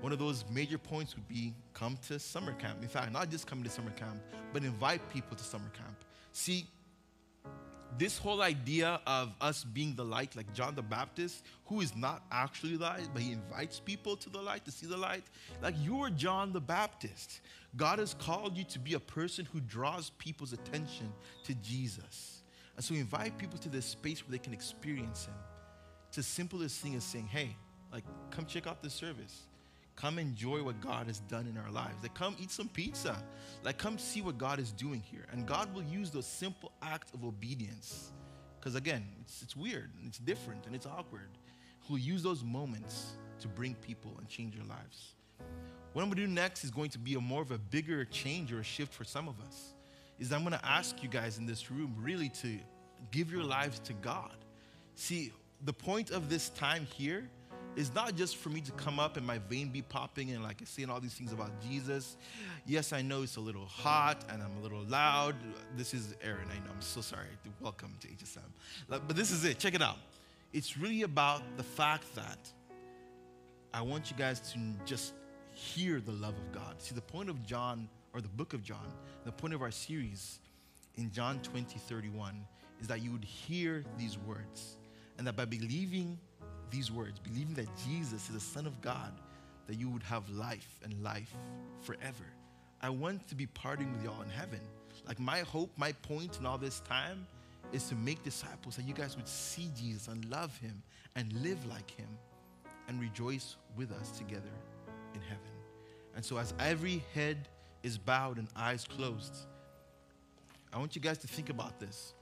One 0.00 0.12
of 0.12 0.18
those 0.18 0.44
major 0.50 0.78
points 0.78 1.14
would 1.14 1.28
be 1.28 1.54
come 1.72 1.98
to 2.08 2.18
summer 2.18 2.52
camp. 2.52 2.82
In 2.82 2.88
fact, 2.88 3.12
not 3.12 3.30
just 3.30 3.46
come 3.46 3.62
to 3.62 3.70
summer 3.70 3.90
camp, 3.90 4.22
but 4.52 4.64
invite 4.64 5.06
people 5.10 5.36
to 5.36 5.44
summer 5.44 5.70
camp. 5.74 6.04
See, 6.32 6.66
this 7.96 8.18
whole 8.18 8.42
idea 8.42 9.00
of 9.06 9.32
us 9.40 9.62
being 9.62 9.94
the 9.94 10.04
light, 10.04 10.34
like 10.34 10.52
John 10.52 10.74
the 10.74 10.82
Baptist, 10.82 11.44
who 11.66 11.80
is 11.80 11.94
not 11.94 12.24
actually 12.32 12.76
light, 12.76 13.08
but 13.12 13.22
he 13.22 13.32
invites 13.32 13.78
people 13.78 14.16
to 14.16 14.30
the 14.30 14.40
light 14.40 14.64
to 14.64 14.72
see 14.72 14.86
the 14.86 14.96
light. 14.96 15.24
Like 15.62 15.74
you're 15.80 16.10
John 16.10 16.52
the 16.52 16.60
Baptist. 16.60 17.40
God 17.76 17.98
has 17.98 18.14
called 18.14 18.56
you 18.56 18.64
to 18.64 18.78
be 18.78 18.94
a 18.94 19.00
person 19.00 19.46
who 19.52 19.60
draws 19.60 20.10
people's 20.10 20.52
attention 20.52 21.12
to 21.44 21.54
Jesus. 21.54 22.33
And 22.76 22.84
so 22.84 22.94
we 22.94 23.00
invite 23.00 23.38
people 23.38 23.58
to 23.58 23.68
this 23.68 23.86
space 23.86 24.26
where 24.26 24.32
they 24.32 24.38
can 24.38 24.52
experience 24.52 25.26
him. 25.26 25.34
It's 26.08 26.18
as 26.18 26.26
simple 26.26 26.62
as 26.62 26.76
thing 26.76 26.94
as 26.94 27.04
saying, 27.04 27.26
hey, 27.26 27.56
like 27.92 28.04
come 28.30 28.46
check 28.46 28.66
out 28.66 28.82
this 28.82 28.94
service. 28.94 29.42
Come 29.96 30.18
enjoy 30.18 30.62
what 30.62 30.80
God 30.80 31.06
has 31.06 31.20
done 31.20 31.46
in 31.46 31.56
our 31.56 31.70
lives. 31.70 31.94
Like, 32.02 32.14
come 32.14 32.34
eat 32.40 32.50
some 32.50 32.68
pizza. 32.68 33.16
Like, 33.62 33.78
come 33.78 33.96
see 33.96 34.22
what 34.22 34.38
God 34.38 34.58
is 34.58 34.72
doing 34.72 35.00
here. 35.00 35.24
And 35.30 35.46
God 35.46 35.72
will 35.72 35.84
use 35.84 36.10
those 36.10 36.26
simple 36.26 36.72
acts 36.82 37.12
of 37.14 37.24
obedience. 37.24 38.10
Because 38.58 38.74
again, 38.74 39.06
it's, 39.20 39.42
it's 39.42 39.54
weird 39.54 39.90
and 39.98 40.08
it's 40.08 40.18
different 40.18 40.66
and 40.66 40.74
it's 40.74 40.86
awkward. 40.86 41.28
He'll 41.86 41.98
use 41.98 42.22
those 42.22 42.42
moments 42.42 43.12
to 43.40 43.48
bring 43.48 43.74
people 43.74 44.14
and 44.18 44.26
change 44.26 44.56
their 44.56 44.64
lives. 44.64 45.14
What 45.92 46.02
I'm 46.02 46.08
gonna 46.08 46.22
do 46.22 46.26
next 46.26 46.64
is 46.64 46.70
going 46.70 46.90
to 46.90 46.98
be 46.98 47.14
a 47.14 47.20
more 47.20 47.42
of 47.42 47.50
a 47.50 47.58
bigger 47.58 48.04
change 48.06 48.52
or 48.52 48.60
a 48.60 48.64
shift 48.64 48.92
for 48.92 49.04
some 49.04 49.28
of 49.28 49.34
us. 49.46 49.73
Is 50.18 50.32
I'm 50.32 50.44
gonna 50.44 50.60
ask 50.62 51.02
you 51.02 51.08
guys 51.08 51.38
in 51.38 51.46
this 51.46 51.70
room 51.70 51.94
really 52.00 52.28
to 52.28 52.58
give 53.10 53.32
your 53.32 53.44
lives 53.44 53.78
to 53.80 53.92
God. 53.94 54.34
See, 54.94 55.32
the 55.64 55.72
point 55.72 56.10
of 56.10 56.28
this 56.28 56.50
time 56.50 56.86
here 56.86 57.28
is 57.76 57.92
not 57.92 58.14
just 58.14 58.36
for 58.36 58.50
me 58.50 58.60
to 58.60 58.70
come 58.72 59.00
up 59.00 59.16
and 59.16 59.26
my 59.26 59.38
vein 59.38 59.68
be 59.70 59.82
popping 59.82 60.30
and 60.30 60.42
like 60.42 60.60
saying 60.64 60.88
all 60.88 61.00
these 61.00 61.14
things 61.14 61.32
about 61.32 61.50
Jesus. 61.60 62.16
Yes, 62.66 62.92
I 62.92 63.02
know 63.02 63.22
it's 63.22 63.34
a 63.34 63.40
little 63.40 63.66
hot 63.66 64.24
and 64.28 64.40
I'm 64.40 64.56
a 64.58 64.60
little 64.60 64.84
loud. 64.84 65.34
This 65.76 65.92
is 65.92 66.14
Aaron. 66.22 66.48
I 66.50 66.58
know. 66.58 66.70
I'm 66.72 66.80
so 66.80 67.00
sorry. 67.00 67.26
Welcome 67.60 67.96
to 68.00 68.08
HSM. 68.08 68.38
But 68.88 69.16
this 69.16 69.32
is 69.32 69.44
it. 69.44 69.58
Check 69.58 69.74
it 69.74 69.82
out. 69.82 69.98
It's 70.52 70.78
really 70.78 71.02
about 71.02 71.42
the 71.56 71.64
fact 71.64 72.14
that 72.14 72.38
I 73.72 73.82
want 73.82 74.08
you 74.12 74.16
guys 74.16 74.38
to 74.52 74.58
just 74.86 75.14
hear 75.52 76.00
the 76.00 76.12
love 76.12 76.34
of 76.34 76.52
God. 76.52 76.80
See, 76.80 76.94
the 76.94 77.00
point 77.00 77.28
of 77.28 77.44
John, 77.44 77.88
or 78.14 78.20
the 78.20 78.28
book 78.28 78.54
of 78.54 78.62
John, 78.62 78.86
the 79.24 79.32
point 79.32 79.52
of 79.52 79.62
our 79.62 79.70
series 79.70 80.38
in 80.96 81.10
John 81.10 81.40
20, 81.42 81.78
31, 81.78 82.46
is 82.80 82.86
that 82.86 83.02
you 83.02 83.10
would 83.10 83.24
hear 83.24 83.84
these 83.98 84.16
words. 84.18 84.76
And 85.18 85.26
that 85.26 85.36
by 85.36 85.44
believing 85.44 86.18
these 86.70 86.90
words, 86.90 87.18
believing 87.18 87.54
that 87.54 87.68
Jesus 87.86 88.28
is 88.28 88.34
the 88.34 88.40
Son 88.40 88.66
of 88.66 88.80
God, 88.80 89.12
that 89.66 89.76
you 89.76 89.88
would 89.88 90.02
have 90.02 90.28
life 90.30 90.80
and 90.82 91.02
life 91.02 91.34
forever. 91.82 92.24
I 92.80 92.90
want 92.90 93.26
to 93.28 93.34
be 93.34 93.46
partying 93.46 93.92
with 93.92 94.04
y'all 94.04 94.22
in 94.22 94.28
heaven. 94.28 94.60
Like 95.06 95.18
my 95.18 95.40
hope, 95.40 95.70
my 95.76 95.92
point 95.92 96.38
in 96.38 96.46
all 96.46 96.58
this 96.58 96.80
time 96.80 97.26
is 97.72 97.88
to 97.88 97.94
make 97.94 98.22
disciples 98.22 98.76
that 98.76 98.84
you 98.84 98.94
guys 98.94 99.16
would 99.16 99.28
see 99.28 99.70
Jesus 99.76 100.08
and 100.08 100.24
love 100.26 100.56
him 100.58 100.82
and 101.16 101.32
live 101.42 101.64
like 101.66 101.90
him 101.90 102.08
and 102.88 103.00
rejoice 103.00 103.56
with 103.76 103.90
us 103.92 104.10
together 104.10 104.42
in 105.14 105.20
heaven. 105.20 105.40
And 106.14 106.24
so 106.24 106.36
as 106.36 106.54
every 106.60 107.02
head 107.14 107.48
is 107.84 107.98
bowed 107.98 108.38
and 108.38 108.48
eyes 108.56 108.84
closed, 108.84 109.36
I 110.72 110.78
want 110.78 110.96
you 110.96 111.02
guys 111.02 111.18
to 111.18 111.28
think 111.28 111.50
about 111.50 111.78
this. 111.78 112.14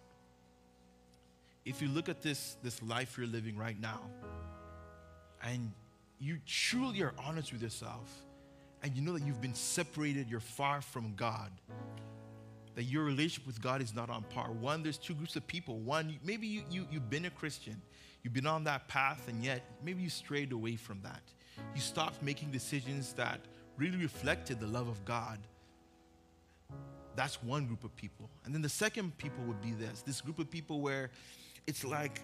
If 1.64 1.80
you 1.80 1.88
look 1.88 2.10
at 2.10 2.20
this, 2.20 2.56
this 2.62 2.82
life 2.82 3.16
you're 3.16 3.26
living 3.26 3.56
right 3.56 3.80
now, 3.80 4.00
and 5.42 5.72
you 6.18 6.38
truly 6.46 7.02
are 7.02 7.14
honest 7.24 7.52
with 7.52 7.62
yourself 7.62 8.10
and 8.82 8.94
you 8.96 9.02
know 9.02 9.12
that 9.12 9.24
you've 9.24 9.40
been 9.40 9.54
separated, 9.54 10.28
you're 10.28 10.40
far 10.40 10.80
from 10.82 11.14
God, 11.14 11.50
that 12.74 12.84
your 12.84 13.04
relationship 13.04 13.46
with 13.46 13.62
God 13.62 13.80
is 13.80 13.94
not 13.94 14.10
on 14.10 14.24
par. 14.24 14.50
One, 14.50 14.82
there's 14.82 14.98
two 14.98 15.14
groups 15.14 15.36
of 15.36 15.46
people. 15.46 15.78
One, 15.78 16.18
maybe 16.24 16.46
you, 16.48 16.62
you, 16.68 16.86
you've 16.90 17.08
been 17.08 17.26
a 17.26 17.30
Christian, 17.30 17.80
you've 18.22 18.32
been 18.32 18.46
on 18.46 18.64
that 18.64 18.88
path, 18.88 19.28
and 19.28 19.44
yet 19.44 19.62
maybe 19.84 20.02
you 20.02 20.10
strayed 20.10 20.50
away 20.50 20.74
from 20.74 21.00
that. 21.02 21.22
You 21.74 21.80
stopped 21.80 22.22
making 22.22 22.50
decisions 22.50 23.12
that 23.12 23.40
really 23.78 23.98
reflected 23.98 24.58
the 24.58 24.66
love 24.66 24.88
of 24.88 25.04
God. 25.04 25.38
That's 27.14 27.42
one 27.42 27.66
group 27.66 27.84
of 27.84 27.94
people. 27.96 28.30
And 28.44 28.54
then 28.54 28.62
the 28.62 28.68
second 28.68 29.16
people 29.18 29.44
would 29.44 29.60
be 29.60 29.72
this 29.72 30.02
this 30.02 30.20
group 30.20 30.38
of 30.38 30.50
people 30.50 30.80
where 30.80 31.10
it's 31.66 31.84
like 31.84 32.22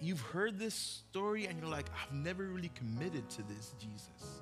you've 0.00 0.20
heard 0.20 0.58
this 0.58 0.74
story 0.74 1.46
and 1.46 1.58
you're 1.60 1.68
like, 1.68 1.86
I've 2.02 2.12
never 2.12 2.44
really 2.44 2.70
committed 2.74 3.28
to 3.30 3.42
this, 3.42 3.74
Jesus. 3.78 4.40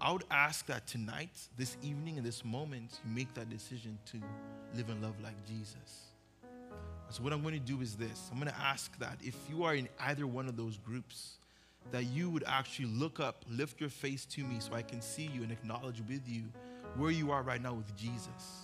I 0.00 0.12
would 0.12 0.24
ask 0.30 0.66
that 0.66 0.86
tonight, 0.86 1.30
this 1.56 1.76
evening, 1.82 2.18
in 2.18 2.24
this 2.24 2.44
moment, 2.44 3.00
you 3.04 3.14
make 3.14 3.32
that 3.34 3.48
decision 3.48 3.98
to 4.12 4.20
live 4.74 4.90
and 4.90 5.02
love 5.02 5.14
like 5.22 5.46
Jesus. 5.46 6.10
So, 7.08 7.22
what 7.22 7.32
I'm 7.32 7.42
going 7.42 7.54
to 7.54 7.60
do 7.60 7.80
is 7.80 7.96
this 7.96 8.28
I'm 8.30 8.38
going 8.38 8.52
to 8.52 8.60
ask 8.60 8.98
that 8.98 9.18
if 9.22 9.36
you 9.48 9.64
are 9.64 9.74
in 9.74 9.88
either 10.00 10.26
one 10.26 10.48
of 10.48 10.56
those 10.56 10.76
groups, 10.78 11.38
that 11.90 12.04
you 12.04 12.28
would 12.30 12.44
actually 12.46 12.86
look 12.86 13.20
up, 13.20 13.44
lift 13.48 13.80
your 13.80 13.90
face 13.90 14.24
to 14.26 14.42
me 14.42 14.56
so 14.58 14.74
I 14.74 14.82
can 14.82 15.00
see 15.00 15.30
you 15.32 15.42
and 15.42 15.52
acknowledge 15.52 16.02
with 16.08 16.28
you 16.28 16.44
where 16.96 17.10
you 17.10 17.30
are 17.30 17.42
right 17.42 17.62
now 17.62 17.74
with 17.74 17.94
Jesus. 17.96 18.63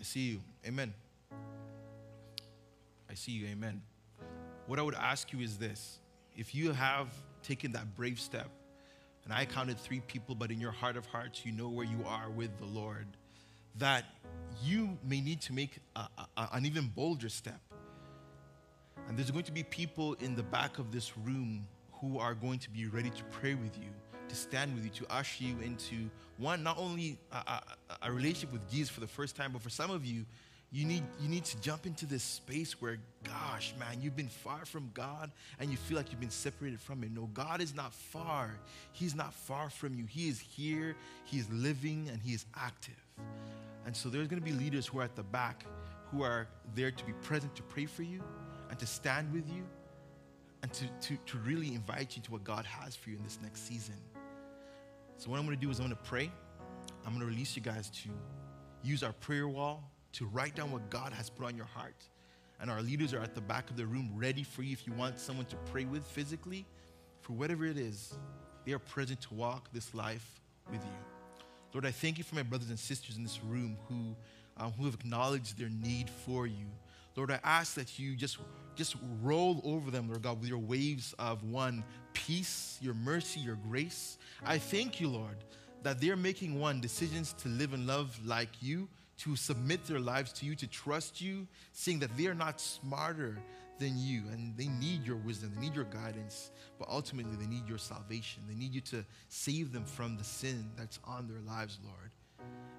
I 0.00 0.02
see 0.02 0.20
you. 0.20 0.40
Amen. 0.66 0.94
I 3.10 3.14
see 3.14 3.32
you. 3.32 3.46
Amen. 3.48 3.82
What 4.66 4.78
I 4.78 4.82
would 4.82 4.94
ask 4.94 5.30
you 5.30 5.40
is 5.40 5.58
this 5.58 5.98
if 6.36 6.54
you 6.54 6.72
have 6.72 7.08
taken 7.42 7.72
that 7.72 7.94
brave 7.96 8.18
step, 8.18 8.48
and 9.24 9.32
I 9.32 9.44
counted 9.44 9.78
three 9.78 10.00
people, 10.00 10.34
but 10.34 10.50
in 10.50 10.58
your 10.58 10.72
heart 10.72 10.96
of 10.96 11.04
hearts, 11.04 11.44
you 11.44 11.52
know 11.52 11.68
where 11.68 11.84
you 11.84 12.02
are 12.06 12.30
with 12.30 12.56
the 12.58 12.64
Lord, 12.64 13.06
that 13.76 14.06
you 14.62 14.96
may 15.04 15.20
need 15.20 15.42
to 15.42 15.52
make 15.52 15.76
a, 15.94 16.08
a, 16.36 16.48
an 16.52 16.64
even 16.64 16.88
bolder 16.88 17.28
step. 17.28 17.60
And 19.06 19.18
there's 19.18 19.30
going 19.30 19.44
to 19.44 19.52
be 19.52 19.64
people 19.64 20.14
in 20.14 20.34
the 20.34 20.42
back 20.42 20.78
of 20.78 20.92
this 20.92 21.16
room 21.18 21.66
who 21.92 22.18
are 22.18 22.34
going 22.34 22.58
to 22.60 22.70
be 22.70 22.86
ready 22.86 23.10
to 23.10 23.24
pray 23.24 23.54
with 23.54 23.76
you, 23.76 23.90
to 24.30 24.36
stand 24.36 24.74
with 24.74 24.84
you, 24.84 24.90
to 24.90 25.12
usher 25.12 25.44
you 25.44 25.56
into 25.60 26.08
one, 26.38 26.62
not 26.62 26.78
only 26.78 27.18
a, 27.32 27.36
a, 27.36 27.62
a 28.02 28.12
relationship 28.12 28.52
with 28.52 28.70
Jesus 28.70 28.88
for 28.88 29.00
the 29.00 29.06
first 29.06 29.36
time, 29.36 29.52
but 29.52 29.60
for 29.60 29.70
some 29.70 29.90
of 29.90 30.04
you, 30.04 30.24
you 30.72 30.84
need, 30.84 31.02
you 31.20 31.28
need 31.28 31.44
to 31.46 31.60
jump 31.60 31.84
into 31.84 32.06
this 32.06 32.22
space 32.22 32.80
where, 32.80 32.98
gosh, 33.24 33.74
man, 33.78 34.00
you've 34.00 34.16
been 34.16 34.28
far 34.28 34.64
from 34.64 34.90
God 34.94 35.32
and 35.58 35.68
you 35.68 35.76
feel 35.76 35.96
like 35.96 36.12
you've 36.12 36.20
been 36.20 36.30
separated 36.30 36.80
from 36.80 37.02
Him. 37.02 37.12
No, 37.14 37.28
God 37.34 37.60
is 37.60 37.74
not 37.74 37.92
far. 37.92 38.54
He's 38.92 39.16
not 39.16 39.34
far 39.34 39.68
from 39.68 39.94
you. 39.94 40.04
He 40.06 40.28
is 40.28 40.38
here, 40.38 40.94
He 41.24 41.38
is 41.38 41.50
living, 41.50 42.08
and 42.12 42.22
He 42.22 42.34
is 42.34 42.46
active. 42.56 42.94
And 43.84 43.96
so 43.96 44.08
there's 44.08 44.28
going 44.28 44.40
to 44.40 44.44
be 44.44 44.56
leaders 44.56 44.86
who 44.86 45.00
are 45.00 45.04
at 45.04 45.16
the 45.16 45.24
back 45.24 45.64
who 46.12 46.22
are 46.22 46.46
there 46.74 46.90
to 46.90 47.04
be 47.04 47.12
present 47.22 47.54
to 47.56 47.62
pray 47.62 47.86
for 47.86 48.02
you 48.02 48.20
and 48.68 48.78
to 48.78 48.86
stand 48.86 49.32
with 49.32 49.48
you 49.48 49.64
and 50.62 50.72
to, 50.72 50.84
to, 51.00 51.16
to 51.26 51.38
really 51.38 51.74
invite 51.74 52.16
you 52.16 52.22
to 52.22 52.32
what 52.32 52.44
God 52.44 52.64
has 52.64 52.94
for 52.94 53.10
you 53.10 53.16
in 53.16 53.24
this 53.24 53.38
next 53.42 53.66
season. 53.66 53.94
So, 55.20 55.28
what 55.28 55.38
I'm 55.38 55.44
going 55.44 55.54
to 55.54 55.60
do 55.60 55.70
is 55.70 55.78
I'm 55.78 55.84
going 55.84 55.94
to 55.94 56.02
pray. 56.08 56.32
I'm 57.04 57.12
going 57.12 57.20
to 57.20 57.26
release 57.26 57.54
you 57.54 57.60
guys 57.60 57.90
to 57.90 58.08
use 58.82 59.02
our 59.02 59.12
prayer 59.12 59.46
wall 59.46 59.84
to 60.12 60.24
write 60.24 60.56
down 60.56 60.72
what 60.72 60.88
God 60.88 61.12
has 61.12 61.28
put 61.28 61.44
on 61.44 61.58
your 61.58 61.66
heart. 61.66 62.08
And 62.58 62.70
our 62.70 62.80
leaders 62.80 63.12
are 63.12 63.20
at 63.20 63.34
the 63.34 63.42
back 63.42 63.68
of 63.68 63.76
the 63.76 63.84
room 63.84 64.10
ready 64.14 64.42
for 64.42 64.62
you 64.62 64.72
if 64.72 64.86
you 64.86 64.94
want 64.94 65.18
someone 65.20 65.44
to 65.44 65.56
pray 65.70 65.84
with 65.84 66.06
physically. 66.06 66.64
For 67.20 67.34
whatever 67.34 67.66
it 67.66 67.76
is, 67.76 68.14
they 68.64 68.72
are 68.72 68.78
present 68.78 69.20
to 69.20 69.34
walk 69.34 69.70
this 69.74 69.92
life 69.92 70.40
with 70.72 70.82
you. 70.82 71.44
Lord, 71.74 71.84
I 71.84 71.90
thank 71.90 72.16
you 72.16 72.24
for 72.24 72.36
my 72.36 72.42
brothers 72.42 72.70
and 72.70 72.78
sisters 72.78 73.18
in 73.18 73.22
this 73.22 73.40
room 73.44 73.76
who, 73.90 74.16
um, 74.56 74.72
who 74.72 74.86
have 74.86 74.94
acknowledged 74.94 75.58
their 75.58 75.68
need 75.68 76.08
for 76.24 76.46
you. 76.46 76.64
Lord, 77.16 77.30
I 77.30 77.40
ask 77.42 77.74
that 77.74 77.98
you 77.98 78.14
just, 78.14 78.38
just 78.76 78.96
roll 79.22 79.60
over 79.64 79.90
them, 79.90 80.08
Lord 80.08 80.22
God, 80.22 80.40
with 80.40 80.48
your 80.48 80.58
waves 80.58 81.14
of 81.18 81.42
one, 81.42 81.84
peace, 82.12 82.78
your 82.80 82.94
mercy, 82.94 83.40
your 83.40 83.56
grace. 83.68 84.18
I 84.44 84.58
thank 84.58 85.00
you, 85.00 85.08
Lord, 85.08 85.36
that 85.82 86.00
they're 86.00 86.16
making 86.16 86.58
one, 86.58 86.80
decisions 86.80 87.32
to 87.34 87.48
live 87.48 87.72
and 87.74 87.86
love 87.86 88.18
like 88.24 88.50
you, 88.60 88.88
to 89.18 89.36
submit 89.36 89.84
their 89.84 90.00
lives 90.00 90.32
to 90.34 90.46
you, 90.46 90.54
to 90.56 90.66
trust 90.66 91.20
you, 91.20 91.46
seeing 91.72 91.98
that 91.98 92.16
they 92.16 92.26
are 92.26 92.34
not 92.34 92.60
smarter 92.60 93.36
than 93.78 93.98
you 93.98 94.22
and 94.32 94.56
they 94.56 94.68
need 94.68 95.04
your 95.04 95.16
wisdom, 95.16 95.52
they 95.54 95.60
need 95.60 95.74
your 95.74 95.84
guidance, 95.84 96.50
but 96.78 96.88
ultimately 96.88 97.34
they 97.36 97.46
need 97.46 97.66
your 97.66 97.78
salvation. 97.78 98.42
They 98.48 98.54
need 98.54 98.74
you 98.74 98.82
to 98.82 99.04
save 99.28 99.72
them 99.72 99.84
from 99.84 100.16
the 100.16 100.24
sin 100.24 100.70
that's 100.76 101.00
on 101.04 101.26
their 101.26 101.40
lives, 101.40 101.78
Lord. 101.82 102.10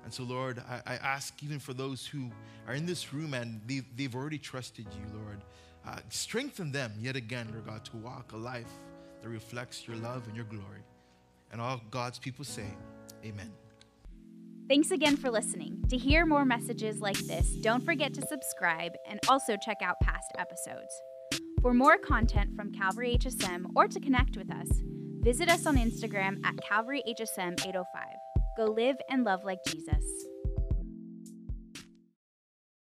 And 0.03 0.13
so, 0.13 0.23
Lord, 0.23 0.61
I, 0.67 0.81
I 0.85 0.95
ask 0.95 1.41
even 1.43 1.59
for 1.59 1.73
those 1.73 2.05
who 2.05 2.29
are 2.67 2.73
in 2.73 2.85
this 2.85 3.13
room 3.13 3.33
and 3.33 3.61
they've, 3.67 3.85
they've 3.95 4.15
already 4.15 4.37
trusted 4.37 4.85
you, 4.93 5.19
Lord, 5.19 5.41
uh, 5.87 5.99
strengthen 6.09 6.71
them 6.71 6.93
yet 6.99 7.15
again, 7.15 7.47
Lord 7.51 7.65
God, 7.65 7.85
to 7.85 7.97
walk 7.97 8.31
a 8.33 8.37
life 8.37 8.71
that 9.21 9.29
reflects 9.29 9.87
your 9.87 9.97
love 9.97 10.27
and 10.27 10.35
your 10.35 10.45
glory. 10.45 10.83
And 11.51 11.59
all 11.59 11.81
God's 11.91 12.19
people 12.19 12.45
say, 12.45 12.65
Amen. 13.25 13.51
Thanks 14.67 14.91
again 14.91 15.17
for 15.17 15.29
listening. 15.29 15.83
To 15.89 15.97
hear 15.97 16.25
more 16.25 16.45
messages 16.45 17.01
like 17.01 17.17
this, 17.27 17.49
don't 17.61 17.83
forget 17.83 18.13
to 18.13 18.21
subscribe 18.21 18.93
and 19.07 19.19
also 19.27 19.57
check 19.57 19.81
out 19.81 19.99
past 20.01 20.31
episodes. 20.37 20.93
For 21.61 21.73
more 21.73 21.97
content 21.97 22.55
from 22.55 22.71
Calvary 22.71 23.17
HSM 23.19 23.65
or 23.75 23.87
to 23.87 23.99
connect 23.99 24.37
with 24.37 24.51
us, 24.51 24.67
visit 25.19 25.49
us 25.49 25.65
on 25.65 25.75
Instagram 25.75 26.43
at 26.45 26.55
Calvary 26.67 27.03
HSM 27.07 27.59
805. 27.67 28.30
Go 28.61 28.67
live 28.67 28.97
and 29.09 29.23
love 29.23 29.43
like 29.43 29.63
Jesus. 29.65 30.30